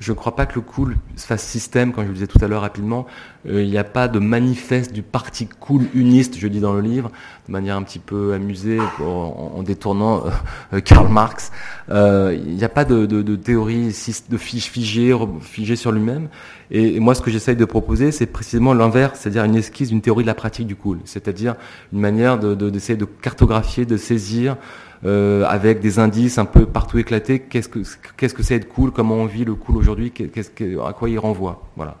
[0.00, 2.48] je ne crois pas que le cool fasse système, comme je le disais tout à
[2.48, 3.06] l'heure rapidement.
[3.48, 6.80] Euh, il n'y a pas de manifeste du parti cool uniste, je dis dans le
[6.80, 7.10] livre,
[7.46, 10.24] de manière un petit peu amusée, en, détournant
[10.72, 11.52] euh, Karl Marx.
[11.90, 13.94] Euh, il n'y a pas de, de, de théorie
[14.28, 16.28] de fiche figée, figée sur lui-même.
[16.70, 20.22] Et, moi, ce que j'essaye de proposer, c'est précisément l'inverse, c'est-à-dire une esquisse d'une théorie
[20.22, 21.56] de la pratique du cool, c'est-à-dire
[21.92, 24.56] une manière d'essayer de, de cartographier, de saisir
[25.04, 27.40] euh, avec des indices un peu partout éclatés.
[27.40, 27.80] Qu'est-ce que
[28.16, 31.08] qu'est-ce que c'est être cool Comment on vit le cool aujourd'hui Qu'est-ce que, à quoi
[31.08, 31.96] il renvoie Voilà.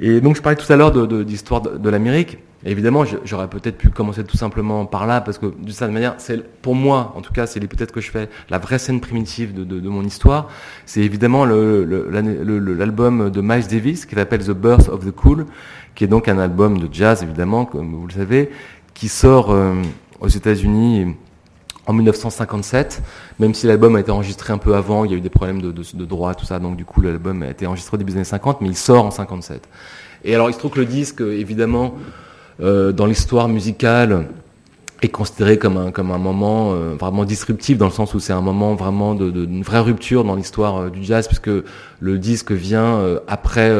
[0.00, 0.92] Et donc je parlais tout à l'heure
[1.24, 2.38] d'histoire de, de, de l'Amérique.
[2.66, 6.42] Évidemment, j'aurais peut-être pu commencer tout simplement par là, parce que d'une certaine manière, c'est
[6.62, 9.64] pour moi, en tout cas, c'est peut-être que je fais la vraie scène primitive de,
[9.64, 10.48] de, de mon histoire.
[10.86, 15.44] C'est évidemment l'album le, de Miles Davis qui s'appelle The Birth of the Cool,
[15.94, 18.50] qui est donc un album de jazz, évidemment, comme vous le savez,
[18.94, 19.74] qui sort euh,
[20.20, 21.16] aux États-Unis
[21.86, 23.02] en 1957,
[23.38, 25.60] même si l'album a été enregistré un peu avant, il y a eu des problèmes
[25.60, 28.24] de, de, droit, tout ça, donc du coup l'album a été enregistré début des années
[28.24, 29.68] 50, mais il sort en 57.
[30.24, 31.94] Et alors il se trouve que le disque, évidemment,
[32.60, 34.28] euh, dans l'histoire musicale,
[35.04, 38.32] est considéré comme un, comme un moment euh, vraiment disruptif dans le sens où c'est
[38.32, 41.50] un moment vraiment de, de, vraie rupture dans l'histoire euh, du jazz puisque
[42.00, 43.70] le disque vient euh, après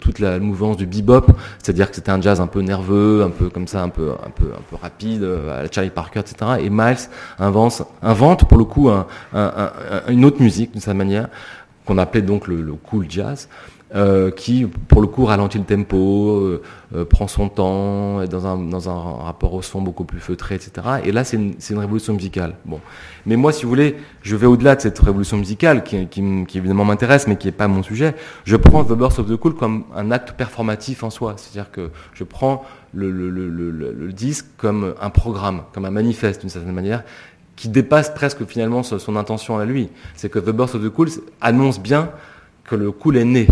[0.00, 1.26] toute la mouvance du bebop,
[1.62, 4.30] c'est-à-dire que c'était un jazz un peu nerveux, un peu comme ça, un peu un
[4.30, 6.52] peu un peu rapide à la Charlie Parker, etc.
[6.60, 7.08] Et Miles
[7.38, 9.72] invente, invente pour le coup un, un,
[10.08, 11.28] une autre musique d'une certaine manière
[11.84, 13.48] qu'on appelait donc le, le cool jazz.
[13.96, 16.62] Euh, qui, pour le coup, ralentit le tempo, euh,
[16.94, 20.54] euh, prend son temps, est dans un, dans un rapport au son beaucoup plus feutré,
[20.54, 20.86] etc.
[21.04, 22.56] Et là, c'est une, une, révolution musicale.
[22.66, 22.78] Bon.
[23.24, 26.58] Mais moi, si vous voulez, je vais au-delà de cette révolution musicale, qui, qui, qui
[26.58, 28.14] évidemment m'intéresse, mais qui n'est pas mon sujet.
[28.44, 31.34] Je prends The Birth of the Cool comme un acte performatif en soi.
[31.38, 36.42] C'est-à-dire que je prends le, le, le, le, disque comme un programme, comme un manifeste,
[36.42, 37.02] d'une certaine manière,
[37.56, 39.88] qui dépasse presque finalement son, son intention à lui.
[40.16, 41.08] C'est que The Birth of the Cool
[41.40, 42.10] annonce bien
[42.64, 43.48] que le cool est né.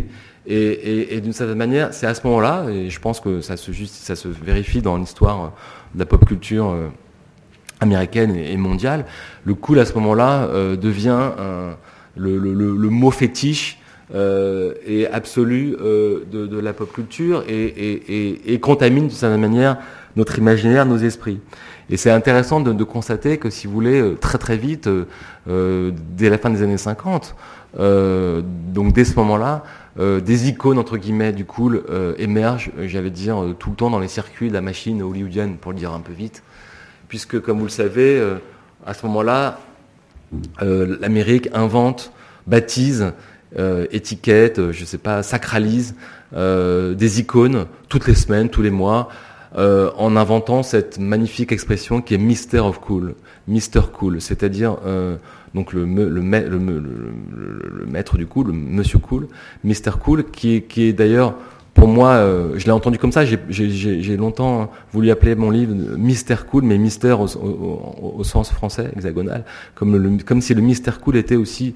[0.47, 3.57] Et, et, et d'une certaine manière, c'est à ce moment-là, et je pense que ça
[3.57, 5.53] se, juste, ça se vérifie dans l'histoire
[5.95, 6.89] de la pop culture euh,
[7.81, 9.07] américaine et, mondiale,
[9.45, 11.77] le cool à ce moment-là euh, devient un,
[12.17, 13.79] le, le, le, mot fétiche
[14.13, 19.79] et absolue de, la pop culture et, contamine d'une certaine manière
[20.15, 21.41] notre imaginaire, nos esprits.
[21.91, 24.89] Et c'est intéressant de, de, constater que, si vous voulez, très très vite,
[25.47, 27.35] dès la fin des années 50,
[27.77, 29.65] donc dès ce moment-là,
[29.99, 33.91] euh, des icônes entre guillemets du cool euh, émergent, euh, j'allais dire, tout le temps
[33.91, 36.43] dans les circuits de la machine hollywoodienne, pour le dire un peu vite,
[37.09, 38.21] puisque comme vous le savez,
[38.85, 39.61] à ce moment-là,
[40.61, 42.13] l'Amérique invente,
[42.47, 43.13] baptise,
[43.93, 45.95] étiquette, je sais pas, sacralise
[46.33, 49.11] des icônes toutes les semaines, tous les mois,
[49.57, 53.15] en inventant cette magnifique expression qui est Mister of Cool,
[53.47, 54.79] Mister Cool, c'est-à-dire
[55.55, 59.29] donc le, le, le, maître du cool, le monsieur cool,
[59.62, 61.35] Mr Cool, qui, qui est d'ailleurs
[61.75, 63.25] pour moi, euh, je l'ai entendu comme ça.
[63.25, 68.90] J'ai longtemps voulu appeler mon livre Mister Cool, mais Mister au, au, au, sens français,
[68.95, 71.75] hexagonal, comme, le, comme si le Mister Cool était aussi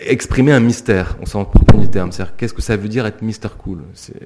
[0.00, 2.10] exprimer un mystère au sens propre du terme.
[2.10, 3.80] C'est-à-dire, qu'est-ce que ça veut dire être Mister Cool?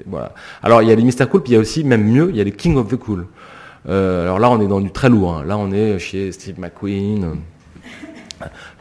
[0.07, 0.35] Voilà.
[0.63, 2.37] Alors, il y a les Mister Cool, puis il y a aussi, même mieux, il
[2.37, 3.27] y a les King of the Cool.
[3.89, 5.35] Euh, alors là, on est dans du très lourd.
[5.35, 5.45] Hein.
[5.45, 7.39] Là, on est chez Steve McQueen.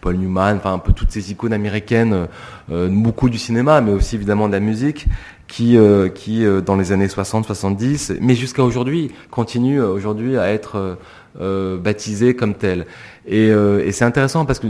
[0.01, 2.27] Paul Newman, enfin un peu toutes ces icônes américaines,
[2.71, 5.07] euh, beaucoup du cinéma, mais aussi évidemment de la musique,
[5.47, 10.97] qui, euh, qui euh, dans les années 60-70, mais jusqu'à aujourd'hui, continuent aujourd'hui à être
[11.39, 12.85] baptisés comme tels.
[13.25, 14.67] Et, et c'est intéressant parce que,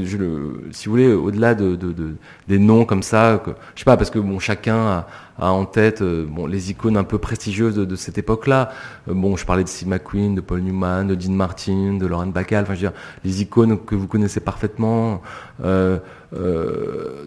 [0.71, 2.15] si vous voulez, au-delà de, de, de,
[2.47, 5.05] des noms comme ça, que, je sais pas, parce que bon, chacun
[5.41, 8.71] a, en tête euh, bon, les icônes un peu prestigieuses de, cette époque-là.
[9.09, 12.27] Euh, bon, je parlais de Steve McQueen, de Paul Newman, de Dean Martin, de Lauren
[12.27, 12.63] Bacall.
[12.63, 15.21] Enfin, je veux dire, les icônes que vous connaissez parfaitement
[15.63, 15.97] euh,
[16.33, 17.25] euh,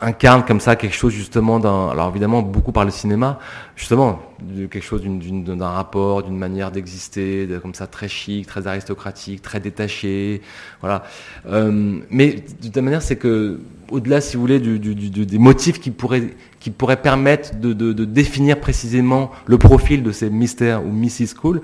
[0.00, 1.88] incarnent comme ça quelque chose justement d'un.
[1.88, 3.38] Alors évidemment, beaucoup par le cinéma,
[3.76, 9.42] justement, de quelque chose d'un rapport, d'une manière d'exister, comme ça très chic, très aristocratique,
[9.42, 10.42] très détaché.
[10.80, 11.04] Voilà.
[11.46, 13.60] Euh, mais de toute manière, c'est que
[13.90, 18.60] au-delà, si vous voulez, du, des motifs qui pourraient, qui pourraient permettre de, de, définir
[18.60, 21.34] précisément le profil de ces mystères ou Mrs.
[21.40, 21.60] Cool,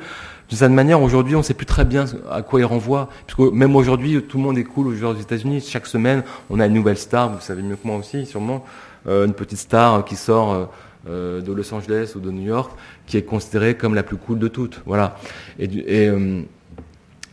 [0.48, 3.08] d'une certaine manière, aujourd'hui, on ne sait plus très bien à quoi il renvoie.
[3.26, 5.60] Puisque même aujourd'hui, tout le monde est cool aux États-Unis.
[5.66, 8.64] Chaque semaine, on a une nouvelle star, vous savez mieux que moi aussi, sûrement,
[9.06, 10.70] euh, une petite star qui sort
[11.08, 12.70] euh, de Los Angeles ou de New York,
[13.06, 14.82] qui est considérée comme la plus cool de toutes.
[14.86, 15.16] Voilà.
[15.58, 15.68] Et,
[16.08, 16.42] euh,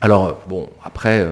[0.02, 1.28] alors, bon, après,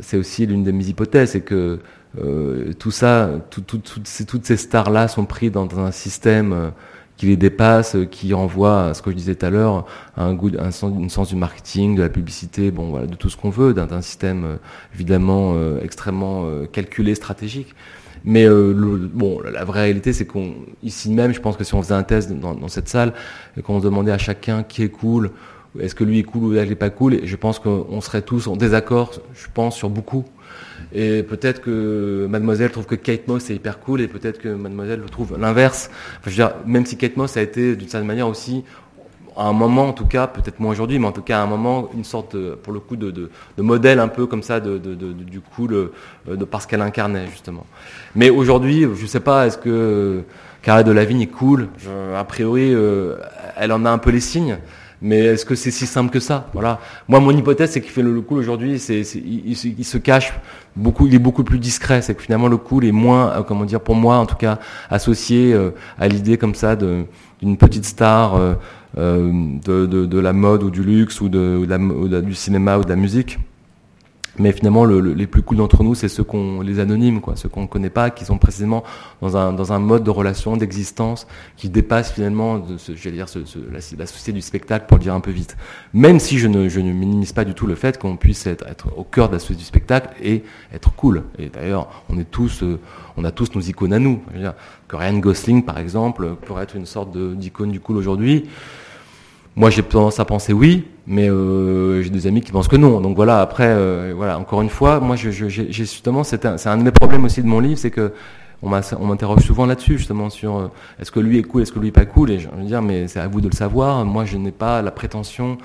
[0.00, 1.80] c'est aussi l'une de mes hypothèses, c'est que
[2.18, 6.70] euh, tout ça, toutes ces stars-là sont prises dans, un système euh,
[7.20, 9.84] qui les dépasse, euh, qui renvoie à ce que je disais tout à l'heure,
[10.16, 13.50] un goût, un sens, du marketing, de la publicité, bon voilà, de tout ce qu'on
[13.50, 14.58] veut, d'un système
[14.94, 17.74] évidemment extrêmement calculé, stratégique.
[18.24, 21.94] Mais bon, la vraie réalité, c'est qu'on ici même, je pense que si on faisait
[21.94, 23.12] un test dans, dans cette salle
[23.58, 25.30] et qu'on demandait à chacun qui est cool,
[25.78, 28.22] est-ce que lui est cool ou elle n'est pas cool, et je pense qu'on serait
[28.22, 30.24] tous en désaccord, je pense, sur beaucoup.
[30.92, 35.02] Et peut-être que Mademoiselle trouve que Kate Moss est hyper cool et peut-être que Mademoiselle
[35.10, 35.90] trouve l'inverse.
[36.24, 38.64] je veux dire, même si Kate Moss a été d'une certaine manière aussi,
[39.36, 41.46] à un moment en tout cas, peut-être moins aujourd'hui, mais en tout cas à un
[41.46, 45.74] moment, une sorte, pour le coup, de, modèle un peu comme ça de, du cool,
[45.74, 45.92] euh,
[46.36, 47.66] de, parce qu'elle incarnait justement.
[48.14, 50.22] Mais aujourd'hui, je sais pas, est-ce que
[50.62, 51.68] Carré de Lavigne est cool?
[52.16, 53.16] A priori, euh,
[53.56, 54.58] elle en a un peu les signes.
[55.02, 56.48] Mais est-ce que c'est si simple que ça?
[56.52, 56.78] Voilà.
[57.08, 60.32] Moi, mon hypothèse, c'est qu'il fait le, cool aujourd'hui, c'est, il, se cache
[60.76, 62.02] beaucoup, il est beaucoup plus discret.
[62.02, 64.58] C'est que finalement, le cool est moins, euh, comment dire, pour moi, en tout cas,
[64.90, 68.54] associé euh, à l'idée comme ça d'une petite star euh,
[68.96, 72.88] de, de, de, la mode ou du luxe ou, de, ou du cinéma ou de
[72.88, 73.38] la musique.
[74.38, 77.48] Mais finalement, le, les plus cool d'entre nous, c'est ceux qu'on, les anonymes, quoi, ceux
[77.48, 78.84] qu'on ne connaît pas, qui sont précisément
[79.20, 83.28] dans un, dans un mode de relation, d'existence, qui dépasse finalement, de ce, j'allais dire,
[83.28, 85.56] ce, ce, la, la, société du spectacle, pour le dire un peu vite.
[85.92, 88.66] Même si je ne, je ne minimise pas du tout le fait qu'on puisse être,
[88.66, 91.24] être, au cœur de la société du spectacle et être cool.
[91.38, 92.78] Et d'ailleurs, on est tous, euh,
[93.16, 94.22] on a tous nos icônes à nous.
[94.28, 94.54] Je veux dire,
[94.86, 98.48] que Ryan Gosling, par exemple, pourrait être une sorte d'icône du cool aujourd'hui.
[99.56, 103.00] Moi, j'ai tendance à penser oui, mais euh, j'ai des amis qui pensent que non.
[103.00, 103.40] Donc voilà.
[103.40, 104.38] Après, euh, voilà.
[104.38, 107.58] Encore une fois, moi, j'ai justement, c'est un, un, de mes problèmes aussi de mon
[107.58, 108.12] livre, c'est que
[108.62, 110.68] on m'interroge souvent là-dessus, justement, sur euh,
[111.00, 112.30] est-ce que lui est cool, est-ce que lui est pas cool?
[112.30, 114.04] Et je veux dire, mais c'est à vous de le savoir.
[114.04, 115.58] Moi, je n'ai pas la prétention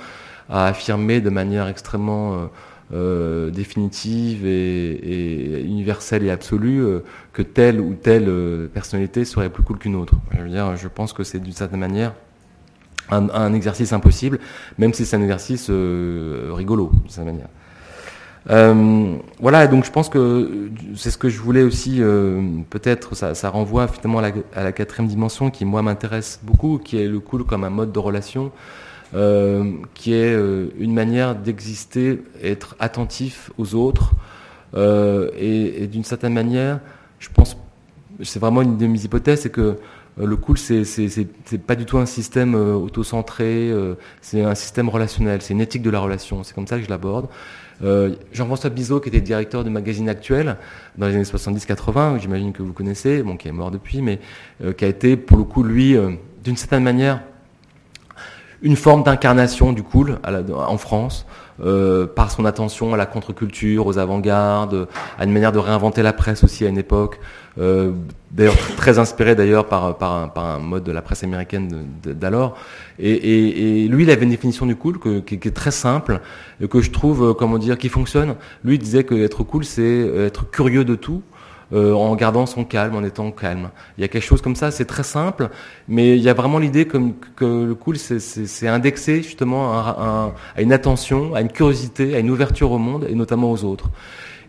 [0.50, 2.46] à affirmer de manière extrêmement euh,
[2.94, 7.04] euh définitive et, et, universelle et absolue euh,
[7.34, 8.32] que telle ou telle
[8.74, 10.16] personnalité serait plus cool qu'une autre.
[10.36, 12.14] Je veux dire, je pense que c'est d'une certaine manière
[13.12, 14.40] un, exercice impossible,
[14.78, 17.48] même si c'est un exercice euh, rigolo, de cette manière.
[18.52, 23.50] Euh, voilà, donc je pense que c'est ce que je voulais aussi, euh, peut-être, ça,
[23.50, 27.64] renvoie finalement à la, quatrième dimension qui, moi, m'intéresse beaucoup, qui est le cool comme
[27.64, 28.52] un mode de relation,
[29.16, 34.12] euh, qui est euh, une manière d'exister, être attentif aux autres,
[34.76, 36.80] euh, et, et d'une certaine manière,
[37.20, 37.56] je pense
[38.24, 39.78] c'est vraiment une de mes hypothèses, c'est que
[40.18, 43.72] le cool, c'est pas du tout un système auto-centré,
[44.22, 46.44] c'est un système relationnel, c'est une éthique de la relation.
[46.44, 47.28] C'est comme ça que je l'aborde.
[48.32, 50.56] Jean-François Bizot, qui était directeur du magazine Actuel
[50.98, 54.20] dans les années 70-80, j'imagine que vous connaissez, bon, qui est mort depuis, mais
[54.78, 55.98] qui a été, pour le coup, lui,
[56.44, 57.22] d'une certaine manière,
[58.62, 61.26] une forme d'incarnation du cool en France,
[61.64, 64.88] euh, par son attention à la contre-culture, aux avant-gardes,
[65.18, 67.20] à une manière de réinventer la presse aussi à une époque,
[67.58, 67.94] euh,
[68.32, 72.58] d'ailleurs très inspiré d'ailleurs par, par, un, par un mode de la presse américaine d'alors.
[73.00, 76.20] Et, et, lui, il avait une définition du cool qui, est très simple,
[76.70, 78.36] que je trouve, euh, comment dire, qui fonctionne.
[78.66, 81.24] Lui, il disait que être cool, c'est être curieux de tout,
[81.74, 83.70] euh, en gardant son calme, en étant calme.
[83.98, 85.50] Il y a quelque chose comme ça, c'est très simple,
[85.88, 87.00] mais il y a vraiment l'idée que
[87.40, 92.78] le cool, c'est indexé justement à, une attention, à une curiosité, à une ouverture au
[92.78, 93.90] monde et notamment aux autres.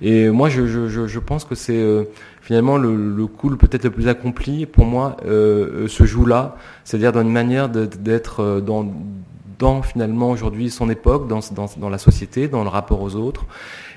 [0.03, 2.05] Et moi, je, pense que c'est euh,
[2.43, 7.23] finalement le, cool peut-être le plus accompli pour moi euh, se joue là, c'est-à-dire dans
[7.23, 13.15] une manière d'être dans, finalement aujourd'hui son époque, dans, la société, dans le rapport aux
[13.15, 13.47] autres,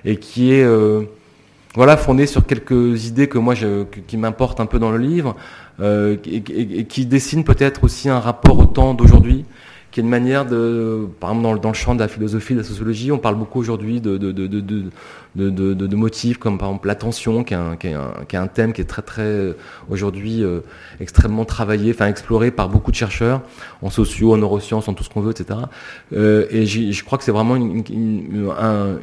[0.06, 0.66] et qui est
[1.76, 3.54] voilà, fondé sur quelques idées que moi,
[4.08, 5.36] qui m'importent un peu dans le livre,
[5.80, 9.46] euh, et, qui dessinent peut-être aussi un rapport au temps d'aujourd'hui,
[9.92, 12.60] qui est une manière de, par exemple dans, dans, le champ de la philosophie, de
[12.60, 14.84] la sociologie, on parle beaucoup aujourd'hui de, de, de,
[15.36, 17.90] de de, de, de, motifs comme par exemple l'attention, qui, qui,
[18.28, 19.54] qui, est un thème qui est très très euh,
[19.90, 20.62] aujourd'hui euh,
[21.00, 23.42] extrêmement travaillé, enfin exploré par beaucoup de chercheurs
[23.82, 25.60] en sociaux, en neurosciences, en tout ce qu'on veut, etc.
[26.14, 28.52] Euh, et je crois que c'est vraiment une, une,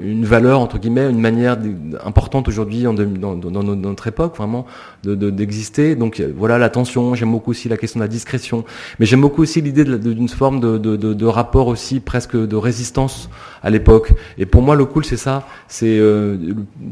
[0.01, 1.57] une, valeur entre guillemets, une manière
[2.05, 4.67] importante aujourd'hui dans, dans, dans, notre époque vraiment
[5.05, 5.95] d'exister.
[5.95, 7.15] Donc voilà l'attention.
[7.15, 8.65] J'aime beaucoup aussi la question de la discrétion,
[8.99, 13.29] mais j'aime beaucoup aussi l'idée d'une forme de, de, rapport aussi presque de résistance
[13.63, 14.13] à l'époque.
[14.39, 15.47] Et pour moi, le cool, c'est ça.
[15.69, 16.16] C'est euh,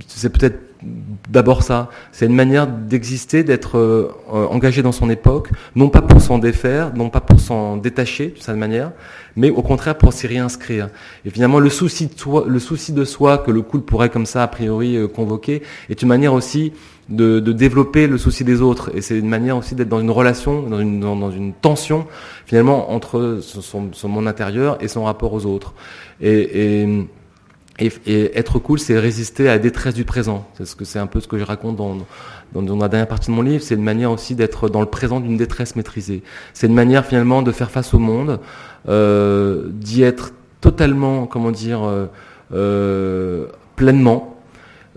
[0.06, 0.58] c'est peut-être
[1.28, 1.90] d'abord ça.
[2.12, 6.94] C'est une manière d'exister, d'être euh, engagé dans son époque, non pas pour s'en défaire,
[6.94, 8.92] non pas pour s'en détacher de cette manière,
[9.36, 10.88] mais au contraire pour s'y réinscrire.
[11.24, 14.26] Et finalement, le souci de soi, le souci de soi que le cool pourrait comme
[14.26, 16.72] ça a priori euh, convoquer, est une manière aussi
[17.08, 18.90] de, développer le souci des autres.
[18.94, 20.80] Et c'est une manière aussi d'être dans une relation, dans
[21.30, 22.06] une, tension
[22.46, 25.74] finalement entre son, monde intérieur et son rapport aux autres.
[26.20, 27.06] Et
[27.78, 30.46] et, être cool, c'est résister à la détresse du présent.
[30.56, 31.98] C'est ce que c'est un peu ce que je raconte dans,
[32.52, 33.64] dans, la dernière partie de mon livre.
[33.64, 36.22] C'est une manière aussi d'être dans le présent d'une détresse maîtrisée.
[36.52, 38.38] C'est une manière finalement de faire face au monde,
[38.88, 42.06] euh, d'y être totalement, comment dire, euh,
[42.52, 44.38] euh, pleinement,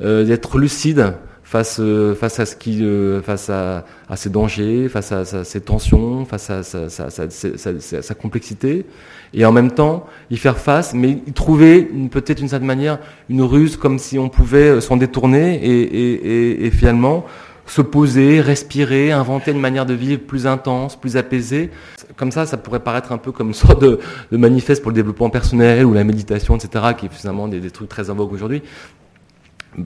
[0.01, 1.13] euh, d'être lucide
[1.47, 5.61] face euh, face à ce qui euh, face à, à ces dangers, face à, ces
[5.61, 8.85] tensions, face à sa, complexité,
[9.33, 13.41] et en même temps y faire face, mais y trouver peut-être d'une certaine manière une
[13.41, 17.25] ruse comme si on pouvait euh, s'en détourner et, finalement
[17.65, 21.69] se poser, respirer, inventer une manière de vivre plus intense, plus apaisée.
[22.15, 23.99] Comme ça, ça pourrait paraître un peu comme une sorte de,
[24.31, 27.89] manifeste pour le développement personnel ou la méditation, etc., qui est finalement des, des trucs
[27.89, 28.61] très en vogue aujourd'hui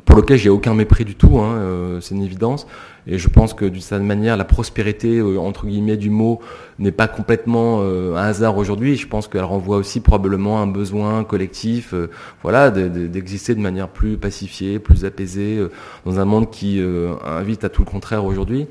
[0.05, 2.65] pour lequel j'ai aucun mépris du tout, hein, euh, c'est une évidence.
[3.07, 6.39] Et je pense que d'une certaine manière, la prospérité euh, entre guillemets du mot
[6.79, 8.95] n'est pas complètement euh, un hasard aujourd'hui.
[8.95, 11.93] Je pense qu'elle renvoie aussi probablement un besoin collectif,
[12.41, 15.59] voilà, d'exister de, manière plus pacifiée, plus apaisée,
[16.05, 16.81] dans un monde qui
[17.25, 18.67] invite à tout le contraire aujourd'hui.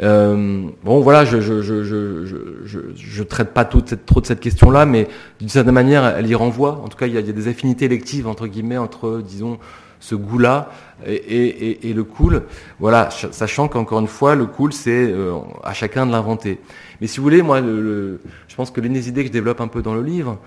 [0.00, 5.06] bon, voilà, je je, je, je, je, traite pas trop de cette question-là, mais
[5.38, 6.80] d'une certaine manière, elle y renvoie.
[6.82, 9.22] En tout cas, il y a, il y a des affinités électives entre guillemets entre,
[9.24, 9.58] disons,
[10.06, 10.70] ce goût-là
[11.04, 12.44] et, le cool.
[12.78, 16.60] Voilà, sachant qu'encore une fois, le cool, c'est euh, à chacun de l'inventer.
[17.00, 19.66] Mais si vous voulez, moi, je pense que l'une des idées que je développe un
[19.66, 20.38] peu dans le livre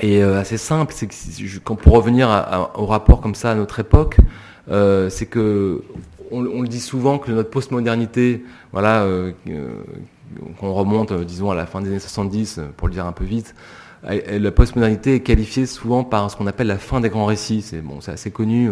[0.00, 0.94] est euh, assez simple.
[0.96, 4.16] C'est que pour revenir au rapport comme ça à notre époque,
[4.70, 5.84] euh, c'est que
[6.30, 9.06] on, le dit souvent que notre postmodernité, voilà,
[10.58, 13.54] qu'on remonte, disons, à la fin des années 70, pour le dire un peu vite,
[14.06, 17.62] la postmodernité est qualifiée souvent par ce qu'on appelle la fin des grands récits.
[17.62, 18.70] C'est assez connu.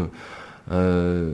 [0.70, 1.32] Euh,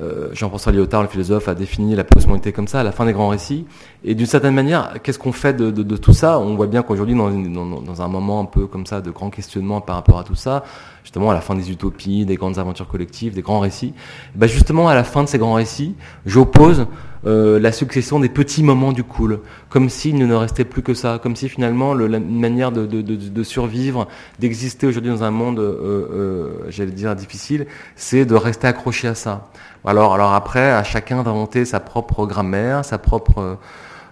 [0.00, 3.28] euh, Jean-François Lyotard, le philosophe, a défini la postmodernité comme ça, la fin des grands
[3.28, 3.66] récits.
[4.08, 6.38] Et d'une certaine manière, qu'est-ce qu'on fait de, tout ça?
[6.38, 9.80] On voit bien qu'aujourd'hui, dans, dans, un moment un peu comme ça de grand questionnement
[9.80, 10.62] par rapport à tout ça,
[11.02, 13.94] justement à la fin des utopies, des grandes aventures collectives, des grands récits,
[14.36, 16.86] ben justement à la fin de ces grands récits, j'oppose
[17.26, 19.40] euh, la succession des petits moments du cool,
[19.70, 22.86] comme s'il ne restait plus que ça, comme si finalement le, la, une manière de,
[22.86, 24.06] de, de, de survivre,
[24.38, 27.66] d'exister aujourd'hui dans un monde, euh, euh, j'allais dire difficile,
[27.96, 29.48] c'est de rester accroché à ça.
[29.84, 33.54] Alors, alors après, à chacun d'inventer sa propre grammaire, sa propre, euh,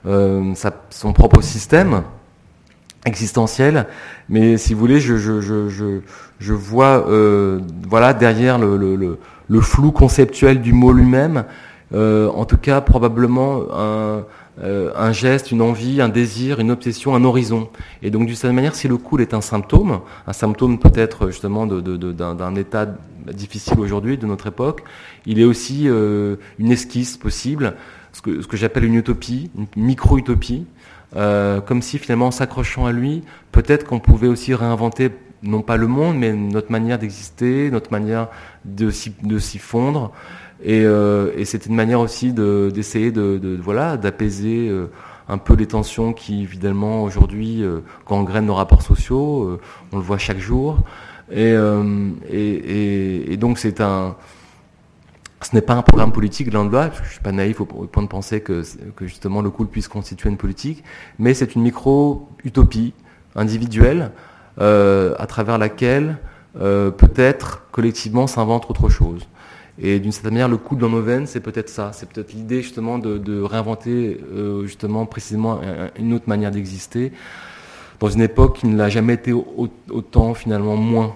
[0.05, 2.03] sa, son propre système
[3.07, 3.87] existentiel.
[4.29, 6.01] Mais si vous voulez, je, je, je,
[6.39, 11.45] je, vois, euh, voilà, derrière le, le, le, le flou conceptuel du mot lui-même,
[11.93, 14.25] en tout cas probablement un,
[14.63, 17.69] un, geste, une envie, un désir, une obsession, un horizon.
[18.03, 21.67] Et donc d'une certaine manière, si le cool est un symptôme, un symptôme peut-être justement
[21.67, 22.87] d'un état
[23.33, 24.83] difficile aujourd'hui de notre époque,
[25.27, 27.75] il est aussi une esquisse possible,
[28.15, 30.67] ce que, ce que j'appelle une utopie, une micro-utopie,
[31.17, 35.11] euh, comme si finalement en s'accrochant à lui, peut-être qu'on pouvait aussi réinventer
[35.43, 38.29] non pas le monde, mais notre manière d'exister, notre manière
[38.65, 40.13] de s'y fondre.
[40.63, 44.87] Et, euh, et c'était une manière aussi d'essayer de, de, voilà d'apaiser euh,
[45.29, 49.43] un peu les tensions qui évidemment aujourd'hui euh, gangrènent nos rapports sociaux.
[49.43, 49.61] Euh,
[49.93, 50.79] on le voit chaque jour.
[51.33, 51.55] Et,
[52.31, 54.15] et, et, et donc c'est un
[55.45, 56.91] ce n'est pas un programme politique, de là.
[57.05, 58.63] Je suis pas naïf au point de penser que,
[59.03, 60.83] justement le cool puisse constituer une politique,
[61.19, 62.95] mais c'est une micro-utopie
[63.37, 64.11] individuelle
[64.61, 66.17] euh, à travers laquelle
[66.61, 69.27] euh, peut-être collectivement s'invente autre chose.
[69.79, 71.91] Et d'une certaine manière, le cool dans nos veines, c'est peut-être ça.
[71.93, 75.61] C'est peut-être l'idée justement de, de réinventer euh, justement précisément
[75.99, 77.13] une autre manière d'exister
[78.01, 81.15] dans une époque qui ne l'a jamais été autant finalement moins.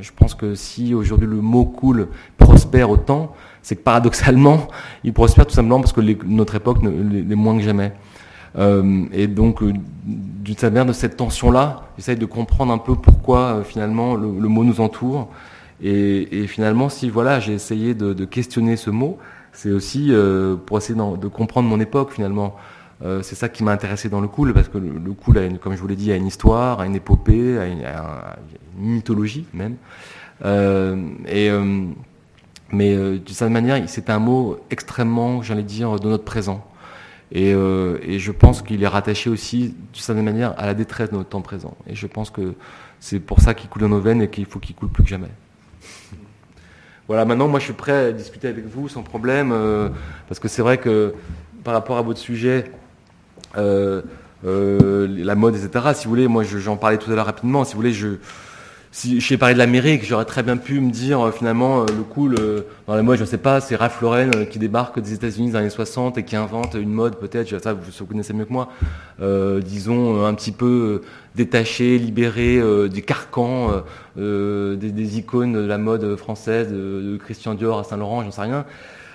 [0.00, 2.08] Je pense que si aujourd'hui le mot cool
[2.38, 3.34] prospère autant,
[3.64, 4.68] c'est que paradoxalement,
[5.02, 7.92] il prospère tout simplement parce que notre époque l'est moins que jamais.
[8.56, 9.72] Euh, et donc, euh,
[10.04, 14.28] d'une certaine manière, de cette tension-là, j'essaye de comprendre un peu pourquoi euh, finalement le,
[14.28, 15.28] mot nous entoure.
[15.82, 19.18] Et, finalement, si voilà, j'ai essayé de, questionner ce mot,
[19.52, 20.12] c'est aussi
[20.66, 22.56] pour essayer de comprendre mon époque finalement.
[23.22, 25.88] c'est ça qui m'a intéressé dans le cool, parce que le, cool, comme je vous
[25.88, 27.84] l'ai dit, a une histoire, a une épopée, a une,
[28.78, 29.76] mythologie même.
[31.26, 31.50] et
[32.70, 36.64] mais euh, d'une certaine manière, c'est un mot extrêmement, j'allais dire, de notre présent.
[37.32, 41.16] Et, euh, je pense qu'il est rattaché aussi, d'une certaine manière, à la détresse de
[41.16, 41.76] notre temps présent.
[41.86, 42.54] Et je pense que
[43.00, 45.08] c'est pour ça qu'il coule dans nos veines et qu'il faut qu'il coule plus que
[45.08, 45.30] jamais.
[47.06, 49.90] Voilà, maintenant, moi, je suis prêt à discuter avec vous sans problème, euh,
[50.26, 51.14] parce que c'est vrai que
[51.62, 52.70] par rapport à votre sujet,
[53.54, 54.02] la
[55.34, 57.92] mode, etc., si vous voulez, moi, j'en parlais tout à l'heure rapidement, si vous voulez,
[57.92, 58.16] je
[58.94, 62.04] si j'ai parlé de l'Amérique, j'aurais très bien pu me dire euh, finalement euh, le
[62.04, 65.50] cool euh, dans la mode, je sais pas, c'est Ralph Lauren qui débarque des États-Unis
[65.50, 68.52] dans les années 60 et qui invente une mode peut-être, ça vous, connaissez mieux que
[68.52, 68.68] moi,
[69.60, 71.00] disons un petit peu
[71.34, 73.82] détaché, libéré des carcans,
[74.16, 78.64] des, icônes de la mode française, de, Christian Dior à Saint-Laurent, j'en sais rien.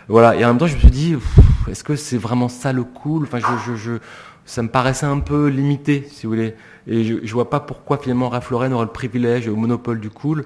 [0.10, 0.36] Voilà.
[0.36, 1.16] Et en même temps, je me suis dit,
[1.70, 3.24] est-ce que c'est vraiment ça le cool?
[3.24, 3.92] Enfin, je, je, je,
[4.46, 6.56] ça me paraissait un peu limité, si vous voulez.
[6.90, 10.46] Et je, je vois pas pourquoi finalement Ralph aurait le privilège au monopole du cool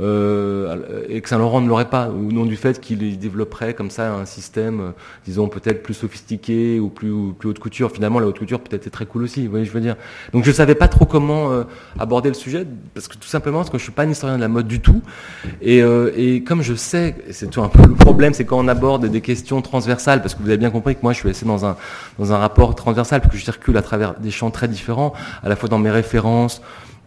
[0.00, 4.12] euh, et que Saint-Laurent ne l'aurait pas, au nom du fait qu'il développerait comme ça
[4.12, 4.90] un système, euh,
[5.24, 7.92] disons peut-être plus sophistiqué ou plus, haute couture.
[7.92, 9.96] Finalement, la haute couture peut-être est très cool aussi, vous voyez, je veux dire.
[10.32, 11.64] Donc je savais pas trop comment euh,
[11.98, 14.42] aborder le sujet, parce que tout simplement parce que je suis pas un historien de
[14.42, 15.02] la mode du tout,
[15.62, 19.06] et, euh, comme je sais, c'est tout un peu le problème, c'est quand on aborde
[19.06, 21.64] des questions transversales, parce que vous avez bien compris que moi je suis assez dans
[21.64, 21.76] un
[22.18, 25.48] dans un rapport transversal, parce que je circule à travers des champs très différents, à
[25.48, 26.62] la fois dans mes références.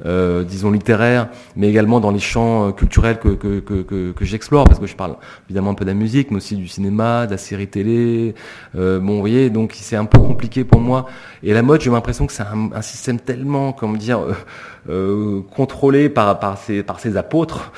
[0.05, 4.65] Euh, disons littéraires, mais également dans les champs euh, culturels que, que, que, que, j'explore,
[4.65, 5.15] parce que je parle
[5.47, 8.35] évidemment un peu de la musique, mais aussi du cinéma, de la série télé.
[8.75, 11.07] Euh, bon, vous voyez, donc c'est un peu compliqué pour moi.
[11.41, 14.19] Et la mode, j'ai l'impression que c'est un, système tellement, comment dire,
[14.87, 17.71] euh, contrôlé par, par, ses, par ses apôtres,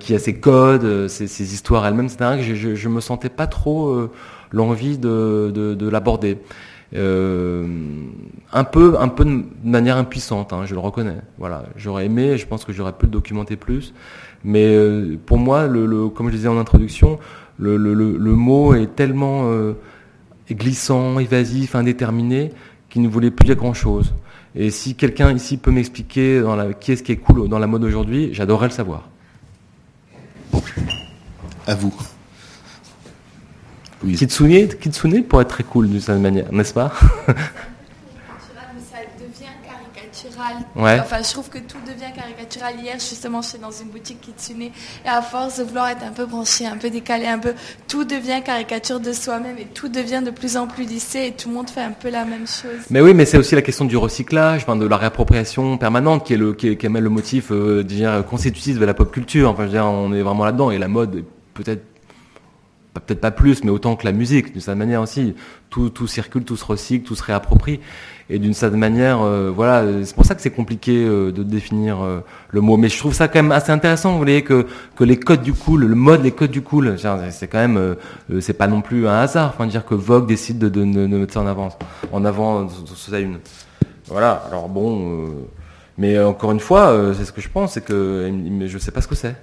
[0.00, 3.28] qui a ses codes, ses, ses histoires elles-mêmes, etc., que je, je, je, me sentais
[3.28, 4.10] pas trop
[4.50, 6.38] l'envie de, de l'aborder.
[6.94, 7.66] Euh,
[8.52, 11.18] un peu, un peu de manière impuissante, hein, je le reconnais.
[11.38, 13.92] Voilà, j'aurais aimé, je pense que j'aurais pu le documenter plus,
[14.44, 17.18] mais euh, pour moi, le, comme je disais en introduction,
[17.58, 17.76] le,
[18.34, 19.72] mot est tellement euh,
[20.50, 22.52] glissant, évasif, indéterminé,
[22.88, 24.14] qu'il ne voulait plus dire grand-chose.
[24.54, 27.66] Et si quelqu'un ici peut m'expliquer dans la, qui est-ce qui est cool dans la
[27.66, 29.08] mode aujourd'hui, j'adorerais le savoir.
[31.66, 31.92] À vous.
[34.14, 36.92] Kitsune, Kitsune pourrait être très cool d'une certaine manière, n'est-ce pas?
[37.26, 40.56] Ça devient caricatural.
[40.74, 41.00] Ouais.
[41.00, 42.74] Enfin, je trouve que tout devient caricatural.
[42.82, 44.72] Hier, justement, je suis dans une boutique Kitsune et
[45.04, 47.54] à force de vouloir être un peu branché, un peu décalé, un peu,
[47.88, 51.48] tout devient caricature de soi-même et tout devient de plus en plus lissé et tout
[51.48, 52.86] le monde fait un peu la même chose.
[52.90, 56.34] Mais oui, mais c'est aussi la question du recyclage, enfin, de la réappropriation permanente qui
[56.34, 59.50] est le, qui est, qui est le motif, euh, constitutif de la pop culture.
[59.50, 61.82] Enfin, je veux dire, on est vraiment là-dedans et la mode peut-être
[63.00, 65.34] peut-être pas plus, mais autant que la musique, d'une certaine manière aussi.
[65.70, 67.80] Tout, tout circule, tout se recycle, tout se réapproprie.
[68.28, 72.02] Et d'une certaine manière, euh, voilà, c'est pour ça que c'est compliqué euh, de définir
[72.02, 72.20] euh,
[72.50, 72.76] le mot.
[72.76, 74.66] Mais je trouve ça quand même assez intéressant, vous voyez, que,
[74.96, 76.96] que les codes du cool, le mode, les codes du cool,
[77.30, 77.96] c'est quand même,
[78.40, 79.52] c'est pas non plus un hasard.
[79.54, 81.68] Enfin, dire que Vogue décide de, de, mettre ça en avant,
[82.12, 83.38] en avant sa une.
[84.08, 84.44] Voilà.
[84.48, 85.28] Alors bon,
[85.98, 88.32] mais encore une fois, c'est ce que je pense, c'est que
[88.66, 89.36] je sais pas ce que c'est.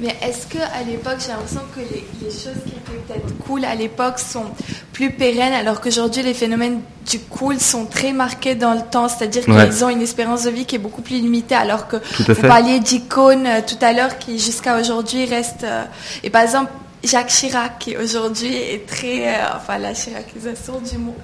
[0.00, 3.74] Mais est-ce que à l'époque, j'ai l'impression que les, choses qui étaient peut-être cool à
[3.74, 4.46] l'époque sont
[4.92, 9.44] plus pérennes, alors qu'aujourd'hui les phénomènes du cool sont très marqués dans le temps, c'est-à-dire
[9.44, 12.80] qu'ils ont une espérance de vie qui est beaucoup plus limitée, alors que vous parliez
[12.80, 15.64] d'icônes euh, tout à l'heure qui jusqu'à aujourd'hui restent.
[15.64, 15.84] Euh,
[16.22, 16.70] et par exemple,
[17.02, 21.16] Jacques Chirac qui aujourd'hui est très, euh, enfin la chiracisation du mot,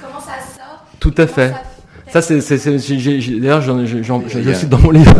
[0.00, 1.50] comment ça sort Tout à fait.
[1.50, 1.62] Ça,
[2.10, 5.14] c'est, d'ailleurs, je, je, je, cite dans mon livre.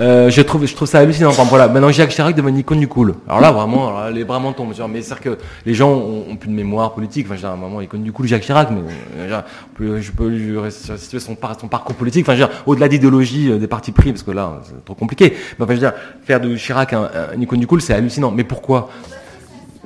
[0.00, 1.30] Euh, je trouve, je trouve ça hallucinant.
[1.30, 3.14] Enfin, voilà, maintenant Jacques Chirac devient une icône du cool.
[3.28, 4.74] Alors là, vraiment, alors les bras m'en tombent.
[4.90, 7.26] Mais c'est que les gens ont, plus de mémoire politique.
[7.28, 8.80] Enfin, j'ai un moment icône du cool Jacques Chirac, mais
[9.18, 12.28] euh, je peux lui situer son, son parcours politique.
[12.28, 15.36] Enfin, au-delà d'idéologie euh, des partis pris, parce que là, c'est trop compliqué.
[15.58, 17.08] Mais enfin, je veux dire, faire de Chirac un,
[17.40, 18.32] icône du cool, c'est hallucinant.
[18.32, 18.90] Mais pourquoi?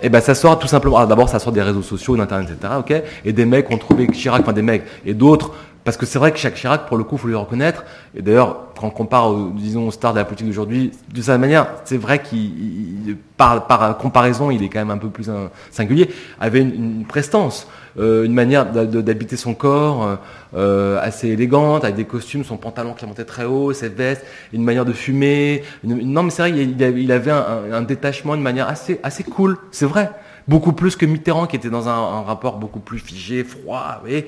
[0.03, 1.05] Eh ben ça sort tout simplement.
[1.07, 2.75] D'abord, ça sort des réseaux sociaux, d'internet, etc.
[2.79, 3.03] Ok.
[3.25, 5.53] Et des mecs ont trouvé Chirac, enfin des mecs et d'autres
[5.87, 7.85] parce que c'est vrai que Jacques Chirac, pour le coup, faut lui reconnaître.
[8.17, 11.69] Et d'ailleurs, quand on compare, disons, aux stars de la politique d'aujourd'hui, de cette manière,
[11.85, 15.31] c'est vrai qu'il, par, par, comparaison, il est quand même un peu plus
[15.71, 16.11] singulier,
[16.41, 17.69] avait une, prestance,
[18.01, 20.19] euh, une manière d'habiter son corps
[20.57, 24.65] euh, assez élégante, avec des costumes, son pantalon qui montait très haut, ses vestes, une
[24.65, 25.63] manière de fumer.
[25.85, 29.57] non, mais c'est vrai, il, avait un, un, détachement, une manière assez, assez cool.
[29.71, 30.11] C'est vrai
[30.49, 34.27] beaucoup plus que Mitterrand qui était dans un, rapport beaucoup plus figé, froid, et,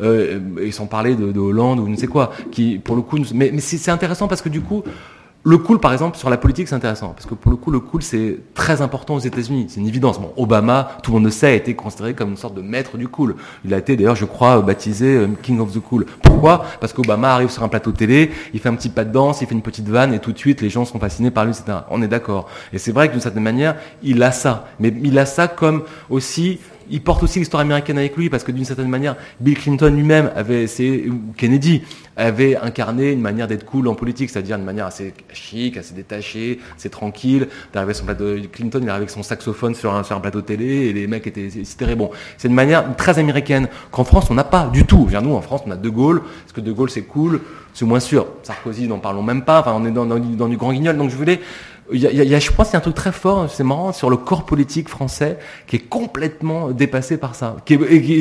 [0.00, 3.58] euh, et sans parler de, Hollande ou ne sais quoi, qui pour le coup, mais
[3.60, 4.82] c'est intéressant parce que du coup,
[5.48, 7.14] le cool, par exemple, sur la politique, c'est intéressant.
[7.14, 9.66] Parce que pour le coup, le cool, c'est très important aux États-Unis.
[9.70, 10.20] C'est une évidence.
[10.20, 12.98] Bon, Obama, tout le monde le sait, a été considéré comme une sorte de maître
[12.98, 13.34] du cool.
[13.64, 16.04] Il a été, d'ailleurs, je crois, baptisé euh, King of the Cool.
[16.22, 16.66] Pourquoi?
[16.80, 19.46] Parce qu'Obama arrive sur un plateau télé, il fait un petit pas de danse, il
[19.46, 21.78] fait une petite vanne, et tout de suite, les gens sont fascinés par lui, etc.
[21.90, 22.48] On est d'accord.
[22.74, 24.68] Et c'est vrai que d'une certaine manière, il a ça.
[24.80, 26.58] Mais il a ça comme aussi
[26.90, 30.30] il porte aussi l'histoire américaine avec lui parce que d'une certaine manière, Bill Clinton lui-même
[30.34, 31.82] avait essayé, ou Kennedy
[32.16, 36.58] avait incarné une manière d'être cool en politique, c'est-à-dire une manière assez chic, assez détachée,
[36.76, 37.48] assez tranquille.
[37.72, 41.06] D'arriver sur plateau, Clinton, il arrivait avec son saxophone sur un, plateau télé et les
[41.06, 41.94] mecs étaient sidérés.
[41.94, 45.08] Bon, c'est une manière très américaine qu'en France on n'a pas du tout.
[45.22, 46.22] nous, en France, on a De Gaulle.
[46.44, 47.40] Est-ce que De Gaulle c'est cool?
[47.72, 48.26] C'est moins sûr.
[48.42, 49.60] Sarkozy, n'en parlons même pas.
[49.60, 50.96] Enfin, on est dans, dans, dans du grand guignol.
[50.96, 51.40] Donc je voulais
[51.92, 54.10] il y, a, je pense qu'il y a un truc très fort, c'est marrant, sur
[54.10, 57.56] le corps politique français qui est complètement dépassé par ça.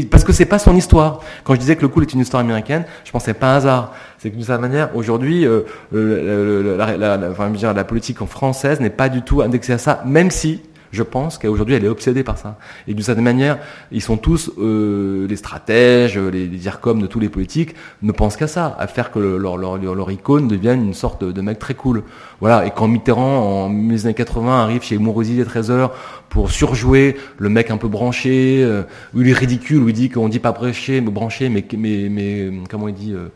[0.10, 1.20] parce que c'est pas son histoire.
[1.44, 3.94] Quand je disais que le cool est une histoire américaine, je pensais pas un hasard.
[4.20, 9.10] C'est que de cette manière, aujourd'hui, euh, la, la, la, la politique française n'est pas
[9.10, 10.62] du tout indexée à ça, même si
[10.92, 12.58] je pense qu'aujourd'hui, elle est obsédée par ça.
[12.88, 13.60] Et d'une certaine manière,
[13.92, 18.38] ils sont tous, euh, les stratèges, les, les IRCOM de tous les politiques, ne pensent
[18.38, 21.60] qu'à ça, à faire que leur, leur, leur, icône devienne une sorte de, de, mec
[21.60, 22.04] très cool.
[22.40, 22.66] Voilà.
[22.66, 25.94] Et quand Mitterrand, en 1980, arrive chez Mourouzi 13 heures
[26.30, 28.84] pour surjouer le mec un peu branché, euh,
[29.16, 32.10] où il est ridicule, où il dit qu'on dit pas branché, mais branché, mais, mais,
[32.10, 33.30] mais comment il dit euh,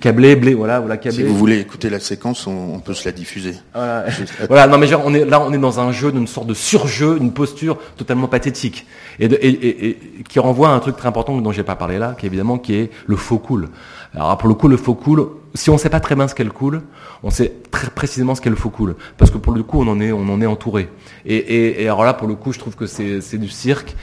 [0.00, 0.34] câblé.
[0.34, 1.22] blé, voilà, voilà, câblé.
[1.22, 3.54] Si vous voulez écouter la séquence, on, peut se la diffuser.
[3.74, 4.06] Voilà,
[4.48, 6.54] voilà non mais genre, on est là, on est dans un jeu d'une sorte de
[6.54, 8.86] surjeu, une posture totalement pathétique,
[9.20, 12.58] et, qui renvoie à un truc très important dont j'ai pas parlé là, qui évidemment
[12.58, 13.68] qui est le faux cool.
[14.14, 16.44] Alors pour le coup, le faux cool, si on sait pas très bien ce qu'est
[16.44, 16.82] le cool,
[17.22, 19.88] on sait très précisément ce qu'est le faux cool, parce que pour le coup, on
[19.88, 20.88] en est, on en est entouré.
[21.26, 23.94] Et, alors là, pour le coup, je trouve que c'est du cirque,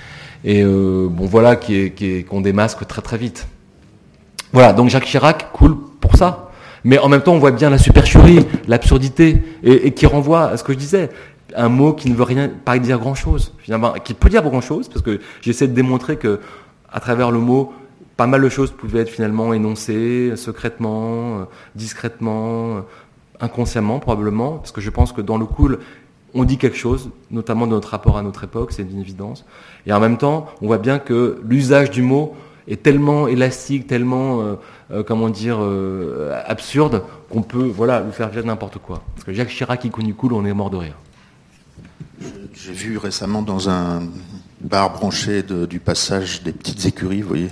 [0.44, 3.48] et euh, bon voilà, qui est, qui est, qu'on démasque très très vite.
[4.54, 6.52] Voilà, donc Jacques Chirac, cool pour ça.
[6.84, 10.64] Mais en même temps, on voit bien la supercherie, l'absurdité, et qui renvoie à ce
[10.64, 11.10] que je disais
[11.56, 14.62] un mot qui ne veut rien pas dire grand chose finalement qui peut dire grand
[14.62, 16.40] chose parce que j'essaie de démontrer que
[16.92, 17.74] à travers le mot
[18.18, 21.44] pas mal de choses pouvaient être finalement énoncées secrètement, euh,
[21.76, 22.82] discrètement, euh,
[23.40, 25.80] inconsciemment probablement, parce que je pense que dans le cool,
[26.34, 29.46] on dit quelque chose, notamment de notre rapport à notre époque, c'est une évidence.
[29.86, 32.36] Et en même temps, on voit bien que l'usage du mot
[32.68, 34.42] est tellement élastique, tellement,
[34.92, 35.60] euh, comment dire,
[36.46, 39.02] absurde, qu'on peut, voilà, lui faire dire n'importe quoi.
[39.14, 40.96] Parce que Jacques Chirac, qui connu cool, on est mort de rire.
[42.54, 44.04] J'ai vu récemment dans un
[44.62, 47.50] bar branché du passage des petites écuries, vous voyez,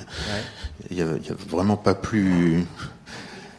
[0.89, 2.66] il n'y a, vraiment pas plus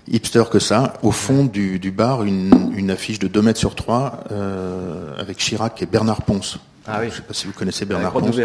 [0.09, 0.95] hipster que ça.
[1.03, 5.87] Au fond du, bar, une, affiche de 2 mètres sur 3 euh, avec Chirac et
[5.87, 6.59] Bernard Ponce.
[6.87, 7.07] Ah oui.
[7.07, 8.37] Je ne sais pas si vous connaissez Bernard Ponce.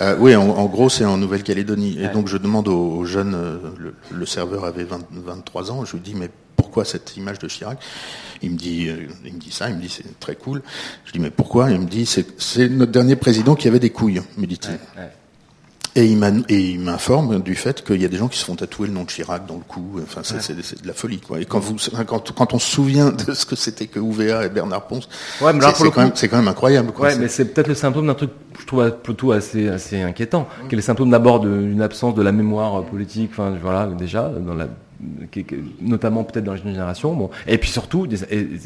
[0.00, 1.98] Euh, oui, en, gros, c'est en Nouvelle-Calédonie.
[2.00, 3.58] Et donc, je demande aux, jeunes, euh,
[4.10, 7.78] le, serveur avait 23 ans, je lui dis, mais pourquoi cette image de Chirac?
[8.42, 8.88] Il me dit,
[9.24, 10.62] il me dit ça, il me dit c'est très cool.
[11.04, 11.70] Je dis mais pourquoi?
[11.70, 14.78] Il me dit c'est notre dernier président qui avait des couilles, me dit-il.
[15.96, 18.94] Et il m'informe du fait qu'il y a des gens qui se font tatouer le
[18.94, 20.00] nom de Chirac dans le cou.
[20.02, 21.40] Enfin, c'est de la folie, quoi.
[21.40, 21.76] Et quand vous,
[22.06, 25.08] quand, quand on se souvient de ce que c'était que Ouvéa et Bernard Ponce,
[25.40, 26.92] ouais, c'est quand, quand, même incroyable.
[26.92, 27.08] Quoi.
[27.08, 28.30] Ouais, mais c'est peut-être le symptôme d'un truc,
[28.60, 32.30] je trouve plutôt assez, assez inquiétant, qui est le symptôme d'abord d'une absence de la
[32.30, 33.30] mémoire politique.
[33.32, 34.68] Enfin, voilà, déjà dans la
[35.80, 37.14] notamment peut-être dans la jeune génération.
[37.14, 38.06] Bon, et puis surtout,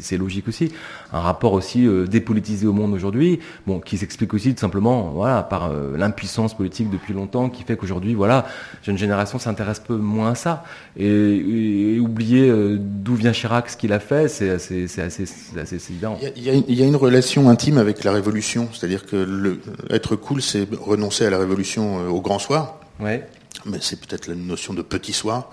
[0.01, 0.71] c'est logique aussi,
[1.13, 5.43] un rapport aussi euh, dépolitisé au monde aujourd'hui, bon, qui s'explique aussi tout simplement, voilà,
[5.43, 8.45] par euh, l'impuissance politique depuis longtemps, qui fait qu'aujourd'hui, voilà,
[8.83, 10.63] jeune génération s'intéresse peu moins à ça.
[10.97, 15.25] Et, oublier euh, d'où vient Chirac, ce qu'il a fait, c'est assez, assez,
[15.57, 16.17] assez, évident.
[16.21, 19.59] Il y, a, il y, a, une relation intime avec la révolution, c'est-à-dire que le,
[19.89, 22.79] être cool, c'est renoncer à la révolution au grand soir.
[22.99, 23.27] Ouais
[23.65, 25.49] mais c'est peut-être la notion de petit soir.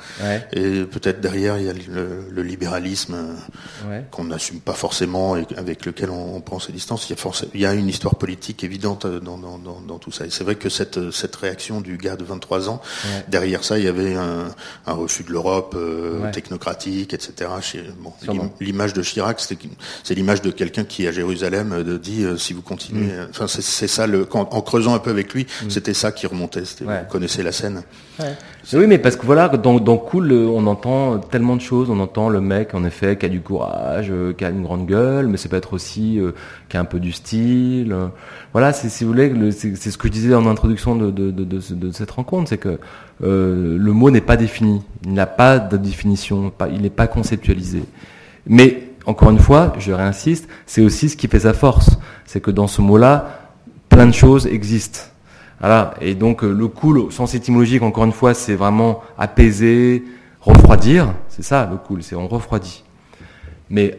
[0.53, 3.17] Et peut-être derrière, il y a le, libéralisme
[4.11, 7.09] qu'on n'assume pas forcément et avec lequel on, prend ses distances.
[7.09, 10.11] Il y, a il y a une histoire politique évidente dans, dans, dans, dans tout
[10.11, 10.27] ça.
[10.27, 12.83] Et c'est vrai que cette, cette réaction du gars de 23 ans,
[13.29, 14.47] derrière ça, il y avait un,
[14.87, 17.51] un refus de l'Europe euh, technocratique, etc.
[17.99, 18.13] Bon,
[18.61, 22.63] l'image de Chirac, c'est l'image de quelqu'un qui, à Jérusalem, euh, dit euh, si vous
[22.63, 23.07] continuez...
[23.07, 23.29] Mm.
[23.31, 25.71] Enfin, c'est ça, le, en creusant un peu avec lui, mm.
[25.71, 26.63] c'était ça qui remontait.
[26.81, 27.83] Vous connaissez la scène.
[28.75, 31.91] Oui, mais parce que voilà, dans, Cool, euh, on entend tellement de choses.
[31.91, 34.87] On entend le mec, en effet, qui a du courage, euh, qui a une grande
[34.87, 36.33] gueule, mais c'est peut être aussi euh,
[36.69, 37.95] qui a un peu du style.
[38.53, 42.59] Voilà, si vous voulez, c'est ce que je disais en introduction de, cette rencontre, c'est
[42.59, 42.79] que
[43.21, 44.83] le mot n'est pas défini.
[45.05, 47.85] Il n'a pas de définition, il n'est pas conceptualisé.
[48.47, 51.99] Mais encore une fois, je réinsiste, c'est aussi ce qui fait sa force.
[52.25, 53.51] C'est que dans ce mot-là,
[53.89, 55.12] plein de choses existent.
[55.63, 55.95] Voilà.
[56.01, 60.05] Et donc euh, le cool, au sens étymologique, encore une fois, c'est vraiment apaiser,
[60.41, 61.15] refroidir.
[61.29, 62.83] C'est ça le cool, c'est on refroidit.
[63.71, 63.97] Mais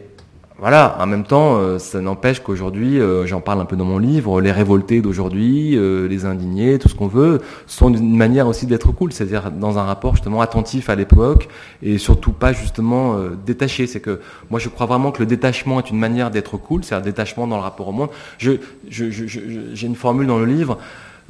[0.58, 3.98] voilà, en même temps, euh, ça n'empêche qu'aujourd'hui, euh, j'en parle un peu dans mon
[3.98, 5.76] livre, les révoltés d'aujourd'hui,
[6.08, 9.84] les indignés, tout ce qu'on veut, sont une manière aussi d'être cool, c'est-à-dire dans un
[9.84, 11.48] rapport justement attentif à l'époque
[11.82, 13.86] et surtout pas justement détaché.
[13.86, 16.94] C'est que moi je crois vraiment que le détachement est une manière d'être cool, c'est
[16.94, 18.10] un détachement dans le rapport au monde.
[18.38, 18.60] J'ai
[18.90, 20.78] je, je, une formule dans le livre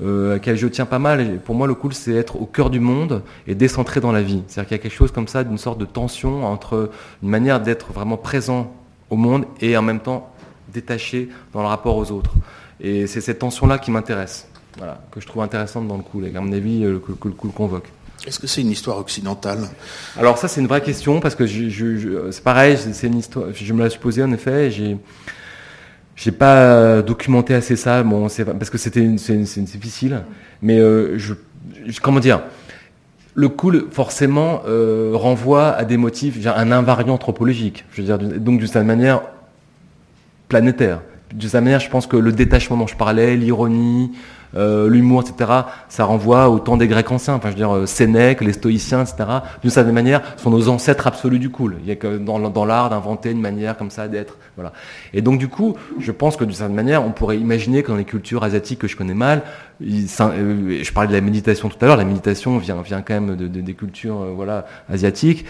[0.03, 1.21] euh, à laquelle je tiens pas mal.
[1.21, 4.23] Et pour moi, le cool, c'est être au cœur du monde et décentré dans la
[4.23, 4.43] vie.
[4.49, 6.91] C'est-à-dire qu'il y a quelque chose comme ça, d'une sorte de tension entre
[7.23, 8.73] une manière d'être vraiment présent
[9.11, 10.33] au monde et en même temps
[10.73, 12.33] détaché dans le rapport aux autres.
[12.81, 16.37] Et c'est cette tension-là qui m'intéresse, voilà, que je trouve intéressante dans le cool, et
[16.37, 17.89] à mon avis, euh, que, le cool convoque.
[18.27, 19.69] Est-ce que c'est une histoire occidentale?
[20.17, 23.47] Alors ça, c'est une vraie question parce que je, c'est pareil, c'est une histoire.
[23.53, 24.71] Je me la suis posée en effet.
[24.71, 24.97] J'ai
[26.17, 30.23] j'ai pas documenté assez ça, bon, c'est parce que c'était c'est difficile,
[30.63, 31.35] mais euh, je,
[32.01, 32.43] comment dire,
[33.35, 38.59] le cool forcément euh, renvoie à des motifs, un invariant anthropologique, je veux dire, donc
[38.59, 39.23] d'une certaine manière
[40.49, 41.01] planétaire.
[41.33, 44.13] D'une certaine manière, je pense que le détachement dont je parlais, l'ironie,
[44.57, 45.51] euh, l'humour, etc.,
[45.89, 47.35] ça renvoie au temps des Grecs anciens.
[47.35, 49.25] Enfin, je veux dire, euh, Sénèque, les stoïciens, etc.,
[49.63, 51.77] d'une certaine manière, sont nos ancêtres absolus du cool.
[51.83, 54.37] Il y a que dans, l'art d'inventer une manière comme ça d'être.
[54.57, 54.73] Voilà.
[55.13, 57.97] Et donc, du coup, je pense que d'une certaine manière, on pourrait imaginer que dans
[57.97, 59.43] les cultures asiatiques que je connais mal,
[59.83, 63.49] euh, je parlais de la méditation tout à l'heure, la méditation vient, quand même de,
[63.49, 65.45] des cultures voilà, asiatiques.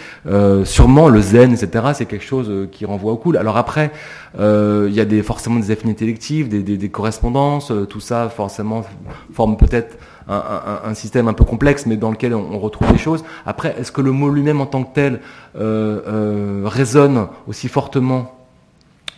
[0.64, 3.36] sûrement, le zen, etc., c'est quelque chose qui renvoie au cool.
[3.36, 3.90] Alors après,
[4.38, 8.84] il y a des, forcément des affinités électives, des, des correspondances, tout ça, forcément,
[9.32, 9.96] forme peut-être
[10.28, 13.24] un, système un peu complexe, mais dans lequel on, retrouve des choses.
[13.46, 15.20] Après, est-ce que le mot lui-même en tant que tel
[15.56, 18.32] euh, euh, résonne aussi fortement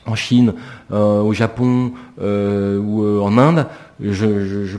[0.06, 0.54] en Chine,
[0.92, 3.66] euh, au Japon ou en Inde?
[4.00, 4.76] Je,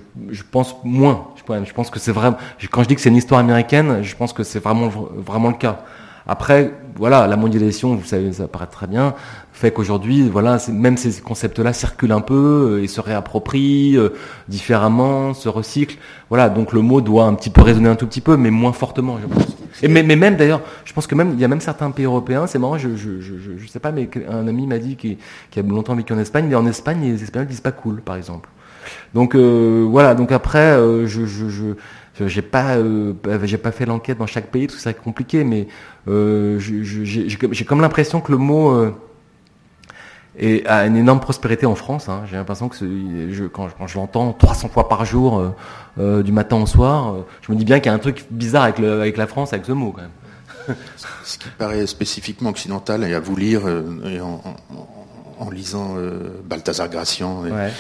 [0.51, 1.27] pense moins.
[1.35, 2.37] Je, pense que c'est vraiment.
[2.71, 5.55] Quand je dis que c'est une histoire américaine, je pense que c'est vraiment vraiment le
[5.55, 5.79] cas.
[6.27, 9.13] Après, voilà, la mondialisation, vous savez, ça paraît très bien,
[9.53, 14.09] fait qu'aujourd'hui, voilà, même ces concepts-là circulent un peu euh, et se réapproprient euh,
[14.47, 15.97] différemment, se recyclent.
[16.29, 18.73] Voilà, donc le mot doit un petit peu résonner un tout petit peu, mais moins
[18.73, 19.57] fortement, je pense.
[19.81, 22.45] Et mais, même d'ailleurs, je pense que même il y a même certains pays européens,
[22.45, 25.17] c'est marrant, je, je, je, sais pas, mais un ami m'a dit qui,
[25.51, 28.15] qui, a longtemps vécu en Espagne, mais en Espagne, les Espagnols disent pas cool, par
[28.15, 28.49] exemple.
[29.13, 31.73] Donc euh, voilà, donc après, je, je
[32.25, 33.13] j'ai pas, euh,
[33.43, 35.67] j'ai pas fait l'enquête dans chaque pays, tout ça est compliqué, mais
[36.07, 38.91] euh, j'ai comme l'impression que le mot euh,
[40.37, 42.09] est, a une énorme prospérité en France.
[42.09, 42.23] Hein.
[42.29, 45.49] J'ai l'impression que je, quand, quand, je l'entends 300 fois par jour, euh,
[45.99, 48.25] euh, du matin au soir, euh, je me dis bien qu'il y a un truc
[48.29, 50.75] bizarre avec, le, avec la France, avec ce mot quand même.
[51.23, 53.67] Ce qui paraît spécifiquement occidental, et à vous lire
[54.05, 55.95] et en, en, en, lisant
[56.43, 57.45] Balthazar Gracian.
[57.45, 57.71] Et, ouais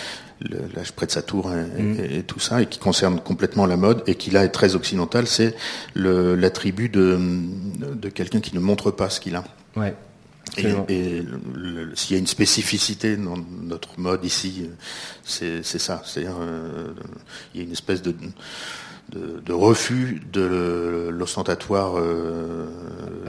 [0.75, 1.99] l'âge près de sa tour mm.
[1.99, 5.27] et, tout ça, et qui concerne complètement la mode, et qui là est très occidental,
[5.27, 5.55] c'est
[5.95, 7.19] l'attribut de,
[7.79, 9.43] de quelqu'un qui ne montre pas ce qu'il a.
[9.75, 9.93] Ouais.
[10.57, 11.23] Et,
[11.95, 14.69] s'il y a une spécificité dans notre mode ici,
[15.23, 16.01] c'est ça.
[16.05, 16.87] C'est euh,
[17.53, 18.15] il y a une espèce de,
[19.11, 22.67] de, refus de l'ostentatoire euh,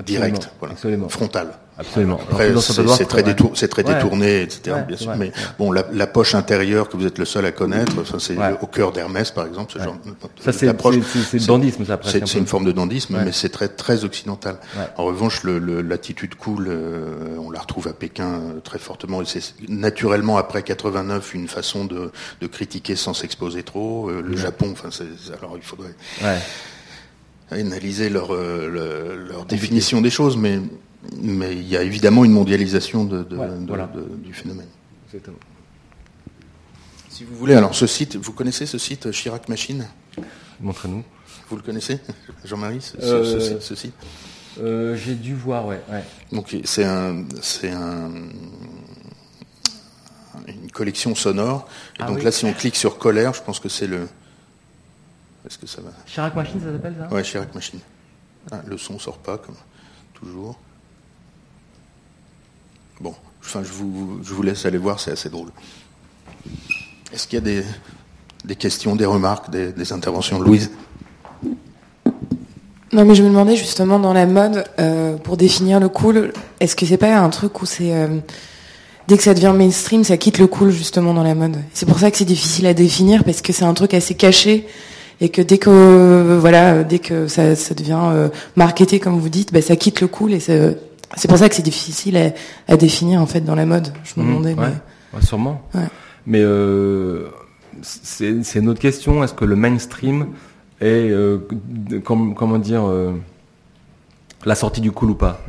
[0.07, 0.75] direct, voilà,
[1.09, 1.59] frontal.
[1.79, 2.21] Absolument.
[2.61, 4.77] c'est très, très détourné, etc.
[4.87, 5.15] bien sûr.
[5.17, 8.67] mais bon, la, poche intérieure que vous êtes le seul à connaître, ça c'est au
[8.67, 9.73] cœur d'Hermès, par exemple.
[9.73, 9.97] Ce genre,
[10.41, 11.99] ça c'est le dandisme, ça.
[12.03, 14.59] C'est une forme de dandisme, mais c'est très très occidental.
[14.97, 19.23] En revanche, l'attitude cool, euh, on la retrouve à Pékin euh, très fortement.
[19.23, 22.11] Et c'est naturellement après 89 une façon de,
[22.41, 24.09] de critiquer sans s'exposer trop.
[24.09, 24.89] Euh, le Japon, enfin,
[25.39, 25.95] alors il faudrait
[27.51, 30.61] analyser leur, leur définition des choses, mais
[31.17, 33.27] mais il y a évidemment une mondialisation de,
[34.23, 34.69] du phénomène.
[35.07, 35.39] Exactement.
[37.09, 39.89] Si vous voulez, alors ce site, vous connaissez ce site Chirac Machine?
[40.61, 41.05] Montrez-nous.
[41.49, 41.99] Vous le connaissez,
[42.45, 43.95] Jean-Marie, ce, euh, site
[44.61, 45.81] euh, J'ai dû voir, ouais.
[46.31, 48.11] Donc c'est un, c'est un,
[50.47, 51.67] une collection sonore.
[51.99, 54.09] Et ah donc là, si on clique sur colère, je pense que c'est le.
[55.47, 55.91] Est-ce que ça va?
[56.07, 57.15] Chirac Machine, ça s'appelle ça?
[57.15, 57.81] Ouais, Chirac Machine.
[58.51, 59.57] Ah, le son sort pas comme
[60.15, 60.59] toujours.
[63.01, 63.71] Bon, enfin, je
[64.35, 65.51] vous, laisse aller voir, c'est assez drôle.
[67.13, 67.63] Est-ce qu'il y a
[68.45, 70.71] des, questions, des remarques, des, interventions Louise?
[72.93, 76.75] Non, mais je me demandais justement dans la mode, euh, pour définir le cool, est-ce
[76.75, 78.19] que c'est pas un truc où c'est euh,
[79.07, 81.59] dès que ça devient mainstream, ça quitte le cool justement dans la mode?
[81.75, 84.67] C'est pour ça que c'est difficile à définir parce que c'est un truc assez caché
[85.21, 89.53] et que dès que voilà, dès que ça, ça devient euh, marketé comme vous dites,
[89.53, 90.77] bah, ça quitte le cool et c'est
[91.17, 92.33] c'est pour ça que c'est difficile
[92.69, 93.93] à, définir en fait dans la mode.
[94.05, 94.55] Je me mmh, demandais.
[94.55, 95.63] Ouais, sûrement.
[96.27, 97.29] Mais euh,
[97.83, 99.25] c'est une autre question.
[99.25, 100.29] Est-ce que le mainstream
[100.81, 101.39] est, euh,
[102.05, 103.13] comment dire, euh,
[104.45, 105.41] la sortie du cool ou pas?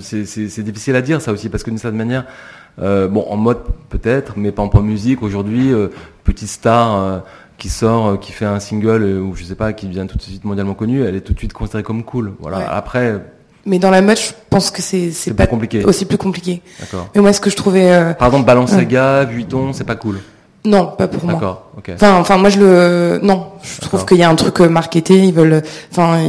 [0.00, 2.24] C'est difficile à dire ça aussi parce que d'une certaine manière,
[2.78, 3.58] bon, en mode
[3.88, 5.22] peut-être, mais pas en musique.
[5.22, 5.72] Aujourd'hui,
[6.22, 7.22] petite star
[7.58, 10.44] qui sort, qui fait un single ou je sais pas, qui devient tout de suite
[10.44, 12.34] mondialement connu, elle est tout de suite considérée comme cool.
[12.38, 12.70] Voilà.
[12.70, 13.20] Après
[13.68, 15.84] mais dans la mode, je pense que c'est c'est pas compliqué.
[15.84, 16.62] aussi plus compliqué.
[16.80, 17.08] D'accord.
[17.14, 17.92] Mais moi, ce que je trouvais.
[17.92, 18.14] Euh...
[18.14, 20.20] Par exemple, Balenciaga, Vuitton, c'est pas cool.
[20.64, 21.34] Non, pas pour moi.
[21.34, 21.70] D'accord.
[21.76, 21.90] ok.
[21.94, 23.20] Enfin, enfin, moi, je le.
[23.22, 25.14] Non, je trouve qu'il y a un truc euh, marketé.
[25.18, 25.62] Ils veulent.
[25.92, 26.24] Enfin,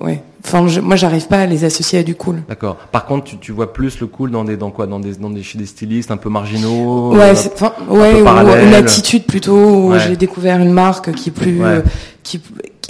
[0.00, 0.22] ouais.
[0.46, 2.42] Enfin, moi, j'arrive pas à les associer à du cool.
[2.46, 2.76] D'accord.
[2.92, 5.30] Par contre, tu, tu, vois plus le cool dans des dans quoi dans des dans
[5.30, 7.14] des chez des stylistes un peu marginaux.
[7.14, 9.56] Ouais, euh, ouais, ou une attitude plutôt.
[9.56, 11.80] Où j'ai découvert une marque qui est plus euh,
[12.22, 12.42] qui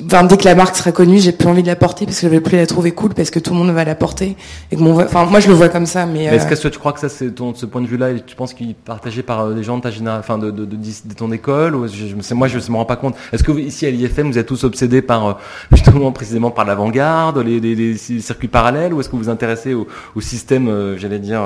[0.02, 2.26] Enfin, dès que la marque sera connue, j'ai plus envie de la porter parce que
[2.26, 4.36] je vais plus la trouver cool parce que tout le monde va la porter.
[4.70, 6.06] Et que mon, enfin, moi je le vois comme ça.
[6.06, 8.34] Mais, est-ce euh, que tu crois que ça, c'est ton, ce point de vue-là, tu
[8.34, 10.76] penses qu'il est partagé par euh, des gens de ta génération, enfin de, de, de,
[10.76, 13.14] de, ton école ou je, je, moi je me rends pas compte.
[13.32, 15.32] Est-ce que ici à l'IFM vous êtes tous obsédés par euh,
[15.70, 19.74] justement précisément par l'avant-garde, les, les, les, circuits parallèles, ou est-ce que vous vous intéressez
[19.74, 19.86] au,
[20.16, 21.42] au système, j'allais dire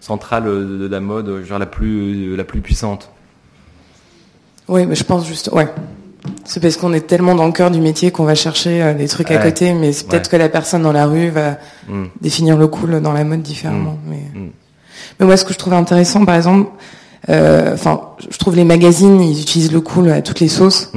[0.00, 3.10] central de la mode, genre la plus la plus puissante?
[4.68, 5.68] Oui, mais je pense juste, ouais.
[6.44, 9.08] C'est parce qu'on est tellement dans le cœur du métier qu'on va chercher euh, des
[9.08, 11.58] trucs à côté, mais c'est peut-être que la personne dans la rue va
[11.88, 12.04] mm.
[12.20, 13.98] définir le cool dans la mode différemment.
[14.04, 14.10] Mm.
[14.10, 14.40] Mais...
[14.40, 14.50] Mm.
[15.18, 16.70] mais moi, ce que je trouve intéressant, par exemple,
[17.28, 18.00] euh, enfin,
[18.30, 20.92] je trouve les magazines, ils utilisent le cool à toutes les sauces.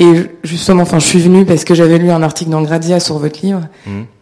[0.00, 3.18] Et justement, enfin, je suis venue parce que j'avais lu un article dans Grazia sur
[3.18, 3.62] votre livre,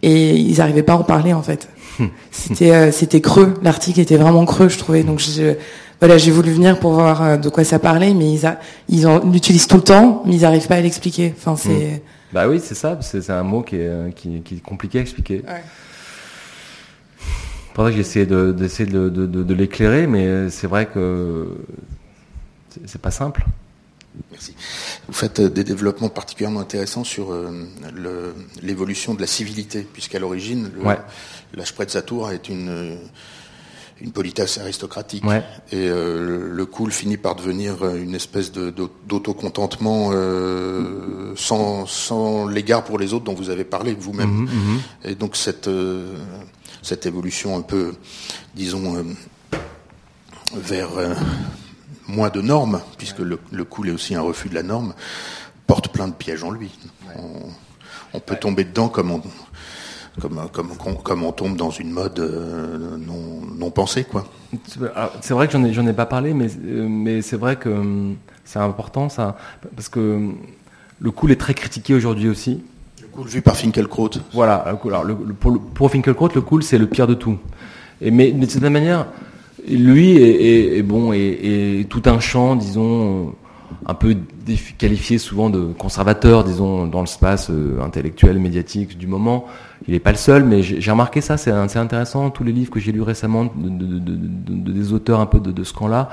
[0.03, 1.69] et ils n'arrivaient pas à en parler en fait.
[2.31, 5.03] c'était euh, c'était creux, l'article était vraiment creux, je trouvais.
[5.03, 5.55] Donc je,
[6.01, 8.57] voilà, j'ai voulu venir pour voir euh, de quoi ça parlait, mais ils,
[8.89, 11.35] ils en utilisent tout le temps, mais ils n'arrivent pas à l'expliquer.
[11.37, 11.97] Enfin, c'est.
[11.97, 12.01] Hmm.
[12.33, 12.99] Bah oui, c'est ça.
[13.01, 15.43] C'est un mot qui est, euh, qui, qui est compliqué à expliquer.
[15.47, 15.63] Ouais.
[17.73, 21.57] Pour ça que j'essaie d'essayer de, de, de, de l'éclairer, mais c'est vrai que
[22.85, 23.47] c'est pas simple.
[24.31, 24.55] Merci.
[25.07, 27.35] Vous faites euh, des développements particulièrement intéressants sur
[28.63, 30.99] l'évolution de la civilité, puisqu'à l'origine, ouais.
[31.55, 32.97] la Spreizatour est une
[34.01, 35.25] une politesse aristocratique.
[35.73, 42.99] Et euh, le cool finit par devenir une espèce d'autocontentement euh, sans, sans l'égard pour
[42.99, 44.31] les autres dont vous avez parlé vous-même.
[44.31, 44.81] Mhm, mhm.
[45.05, 46.15] Et donc cette, euh,
[46.83, 47.95] cette évolution un peu,
[48.55, 49.05] disons,
[50.55, 50.91] vers
[52.07, 54.95] moins de normes, puisque le, le, cool est aussi un refus de la norme,
[55.67, 56.71] porte plein de pièges en lui.
[57.17, 57.49] On,
[58.13, 59.23] on peut tomber dedans comme on,
[60.21, 64.05] comme, comme, comme on tombe dans une mode euh, non, non pensée.
[64.05, 64.27] quoi.
[65.21, 67.69] C'est vrai que j'en ai, j'en ai pas parlé, mais, euh, mais c'est vrai que
[67.69, 69.37] hum, c'est important ça,
[69.75, 70.31] parce que
[71.01, 72.63] le cool est très critiqué aujourd'hui aussi.
[73.03, 74.11] Le cool vu par Finkelkraut.
[74.33, 77.39] Voilà, alors le, pour, pour Finkelkraut, le cool c'est le pire de tout.
[78.01, 79.07] Et mais, mais de cette manière,
[79.69, 83.35] lui est, est, bon et, et, tout un champ, disons
[83.87, 84.17] un peu
[84.79, 89.47] qualifié souvent de conservateur, disons, dans l'espace euh, intellectuel, médiatique du moment.
[89.87, 92.31] Il n'est pas le seul, mais j'ai remarqué ça, c'est intéressant.
[92.31, 96.09] Tous les livres que j'ai lus récemment de, des auteurs un peu de, ce camp-là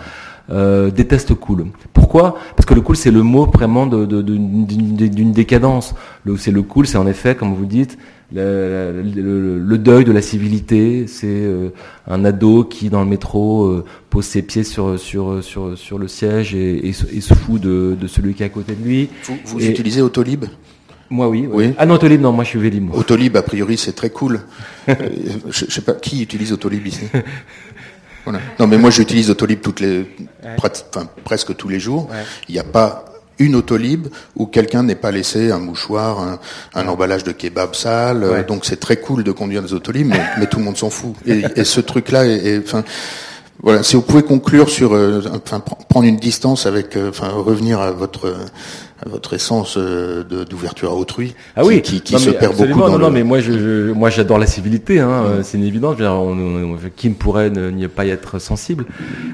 [0.49, 1.67] euh, détestent cool.
[1.93, 2.37] Pourquoi?
[2.55, 5.95] Parce que le cool, c'est le mot vraiment d'une décadence.
[6.37, 7.97] C'est le cool, c'est en effet, comme vous dites,
[8.33, 11.05] le, deuil de la civilité.
[11.07, 11.47] C'est
[12.07, 16.53] un ado qui dans le métro pose ses pieds sur sur sur sur le siège
[16.55, 19.09] et, se fout de, celui qui est à côté de lui.
[19.45, 20.45] Vous, utilisez Autolib?
[21.09, 21.73] Moi oui, oui.
[21.77, 22.93] Ah non, Autolib, non, moi je suis Vélib.
[22.93, 24.41] Autolib, a priori, c'est très cool.
[24.87, 24.93] je,
[25.49, 27.05] je sais pas, qui utilise Autolib ici?
[28.59, 30.05] Non, mais moi j'utilise Autolib toutes les,
[31.23, 32.09] presque tous les jours.
[32.47, 33.05] Il n'y a pas
[33.39, 36.39] une Autolib où quelqu'un n'ait pas laissé un mouchoir,
[36.73, 38.45] un, emballage de kebab sale.
[38.47, 41.15] Donc c'est très cool de conduire des Autolib, mais, tout le monde s'en fout.
[41.25, 42.83] Et, ce truc-là est, enfin,
[43.61, 47.79] voilà, si vous pouvez conclure sur, euh, enfin, prendre une distance avec, euh, enfin, revenir
[47.79, 48.33] à votre
[49.05, 51.35] votre essence euh, d'ouverture à autrui.
[51.55, 52.79] Ah oui, qui, qui, se perd beaucoup.
[52.79, 54.99] Dans non, non, mais moi, je, moi, j'adore la civilité.
[54.99, 55.43] Hein, mm.
[55.43, 55.97] C'est une évidence.
[56.95, 58.85] qui ne pourrait n'y pas y être sensible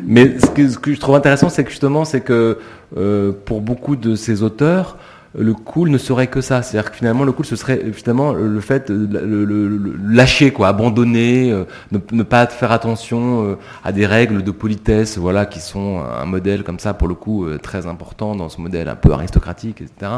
[0.05, 2.57] Mais ce que, ce que je trouve intéressant, c'est que justement, c'est que
[2.97, 4.97] euh, pour beaucoup de ces auteurs,
[5.37, 6.61] le cool ne serait que ça.
[6.61, 11.51] C'est-à-dire que finalement, le cool, ce serait finalement le fait de le, lâcher, quoi, abandonner,
[11.51, 16.25] euh, ne, pas faire attention euh, à des règles de politesse, voilà, qui sont un
[16.25, 19.81] modèle comme ça, pour le coup, euh, très important dans ce modèle un peu aristocratique,
[19.81, 20.11] etc.,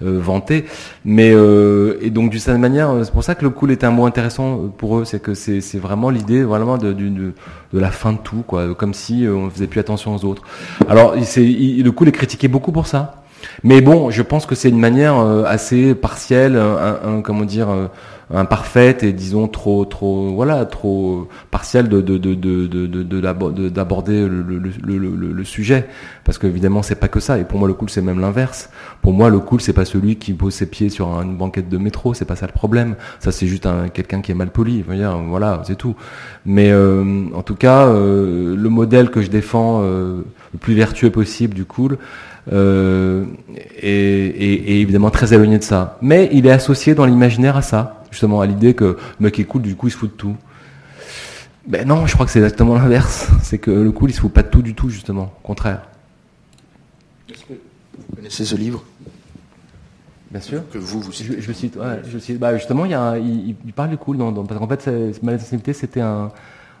[0.00, 0.66] vanté.
[1.04, 4.06] Mais et donc d'une certaine manière, c'est pour ça que le cool est un mot
[4.06, 5.04] intéressant pour eux.
[5.04, 7.32] C'est que c'est vraiment l'idée, vraiment de,
[7.72, 10.42] la fin de tout, quoi, comme si on faisait plus attention aux autres.
[10.88, 13.21] Alors, c'est le cool est critiqué beaucoup pour ça.
[13.64, 17.86] Mais bon, je pense que c'est une manière euh, assez partielle, un, comment dire, euh,
[18.34, 25.86] imparfaite et disons trop, trop, voilà, trop partielle de de de de d'aborder le, sujet,
[26.24, 27.38] parce qu'évidemment c'est pas que ça.
[27.38, 28.70] Et pour moi le cool c'est même l'inverse.
[29.02, 31.78] Pour moi le cool c'est pas celui qui pose ses pieds sur une banquette de
[31.78, 32.94] métro, c'est pas ça le problème.
[33.20, 34.82] Ça c'est juste un quelqu'un qui est mal poli.
[35.28, 35.94] Voilà, c'est tout.
[36.46, 41.64] Mais euh, en tout cas, le modèle que je défends, le plus vertueux possible du
[41.64, 41.98] cool
[42.50, 43.24] euh,
[43.80, 45.98] et, évidemment très éloigné de ça.
[46.02, 49.44] Mais il est associé dans l'imaginaire à ça, justement, à l'idée que le mec est
[49.44, 50.36] cool, du coup il se fout de tout.
[51.66, 53.28] Ben non, je crois que c'est exactement l'inverse.
[53.42, 55.32] C'est que le cool, il se fout pas de tout du tout, justement.
[55.44, 55.82] Au contraire.
[57.30, 58.82] Est-ce que vous connaissez ce livre?
[60.32, 60.68] Bien sûr.
[60.70, 61.40] Que vous, vous citez.
[61.40, 62.40] Je, cite, ouais, je cite.
[62.40, 64.16] Bah, justement, il, y a il, parle du cool.
[64.16, 64.90] Dans, parce qu'en fait,
[65.22, 66.32] ma c'était un.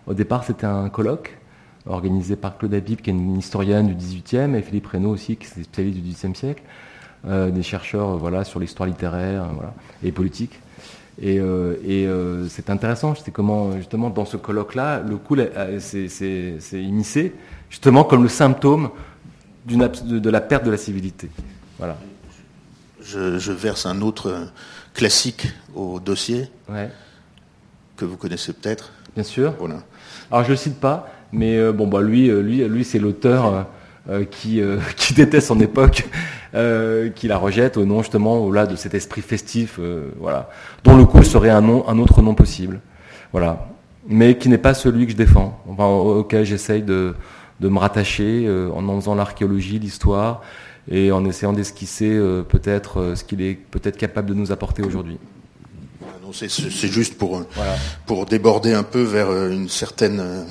[0.08, 1.38] Au départ, c'était un colloque
[1.86, 5.46] organisé par Claude Habib, qui est une historienne du XVIIIe, et Philippe Reynaud aussi, qui
[5.46, 6.62] est spécialiste du XVIIIe siècle,
[7.26, 10.58] euh, des chercheurs euh, voilà, sur l'histoire littéraire euh, et politique.
[11.20, 11.40] Et,
[12.48, 15.36] c'est intéressant, c'était comment, justement, dans ce colloque-là, le coup
[15.78, 17.34] c'est immiscé,
[17.68, 18.90] justement, comme le symptôme
[19.66, 21.30] de, de, la perte de la civilité.
[21.78, 21.96] Voilà.
[23.02, 24.48] Je, verse un autre
[24.94, 26.48] classique au dossier,
[27.96, 28.92] que vous connaissez peut-être.
[29.14, 29.54] Bien sûr.
[30.30, 32.98] Alors je ne le cite pas, mais euh, bon, bah lui, euh, lui, lui, c'est
[32.98, 33.66] l'auteur
[34.08, 34.60] euh, qui,
[34.96, 36.06] qui déteste son époque,
[37.14, 39.80] qui la rejette au nom justement là de cet esprit festif,
[40.20, 40.50] voilà,
[40.84, 42.80] dont le coup serait un nom, un autre nom possible,
[43.32, 43.68] voilà,
[44.06, 47.14] mais qui n'est pas celui que je défends, enfin, auquel j'essaye de,
[47.60, 50.42] de me rattacher en en faisant l'archéologie, l'histoire,
[50.90, 52.20] et en essayant d'esquisser
[52.50, 55.18] peut-être ce qu'il est peut-être capable de nous apporter aujourd'hui.
[56.32, 57.44] C'est juste pour,
[58.04, 60.46] pour déborder un peu vers une certaine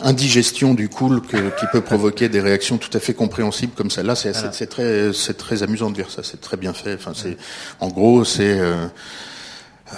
[0.00, 4.14] indigestion du cool qui peut provoquer des réactions tout à fait compréhensibles comme celle-là.
[4.14, 6.22] C'est très, c'est très amusant de dire ça.
[6.22, 6.94] C'est très bien fait.
[6.94, 7.36] Enfin, c'est,
[7.80, 8.86] en gros, c'est, euh,
[9.92, 9.96] euh,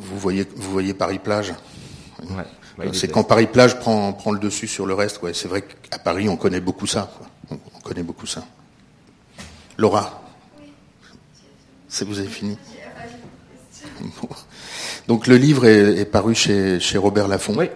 [0.00, 1.54] vous voyez, vous voyez Paris plage.
[2.92, 5.22] c'est quand Paris plage prend, prend le dessus sur le reste.
[5.22, 5.34] Ouais.
[5.34, 7.10] C'est vrai qu'à Paris, on connaît beaucoup ça.
[7.50, 8.44] On, connaît beaucoup ça.
[9.76, 10.22] Laura,
[11.88, 12.56] c'est vous avez fini?
[15.08, 17.54] Donc le livre est, paru chez, chez Robert Laffont.
[17.56, 17.68] Oui.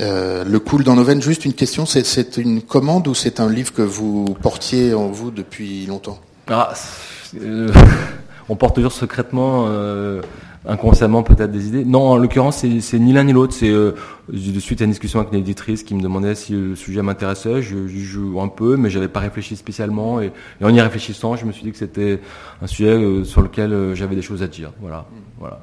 [0.00, 3.48] Euh, le cool dans nos veines, juste une question, c'est une commande ou c'est un
[3.48, 6.18] livre que vous portiez en vous depuis longtemps?
[6.48, 6.72] Ah,
[7.40, 7.72] euh,
[8.48, 10.20] On porte toujours secrètement, euh,
[10.66, 11.84] inconsciemment peut-être des idées.
[11.84, 13.54] Non, en l'occurrence, c'est ni l'un ni l'autre.
[13.54, 17.00] C'est de suite à une discussion avec une éditrice qui me demandait si le sujet
[17.00, 17.62] m'intéressait.
[17.62, 20.20] Je, joue un peu, mais j'avais pas réfléchi spécialement.
[20.20, 20.30] Et,
[20.62, 22.20] en y réfléchissant, je me suis dit que c'était
[22.60, 24.72] un sujet sur lequel j'avais des choses à dire.
[24.80, 25.06] Voilà.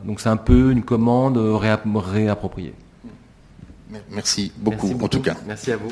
[0.06, 2.74] Donc c'est un peu une commande réappropriée.
[4.12, 5.06] Merci beaucoup, Merci beaucoup.
[5.06, 5.36] en tout cas.
[5.46, 5.92] Merci à vous.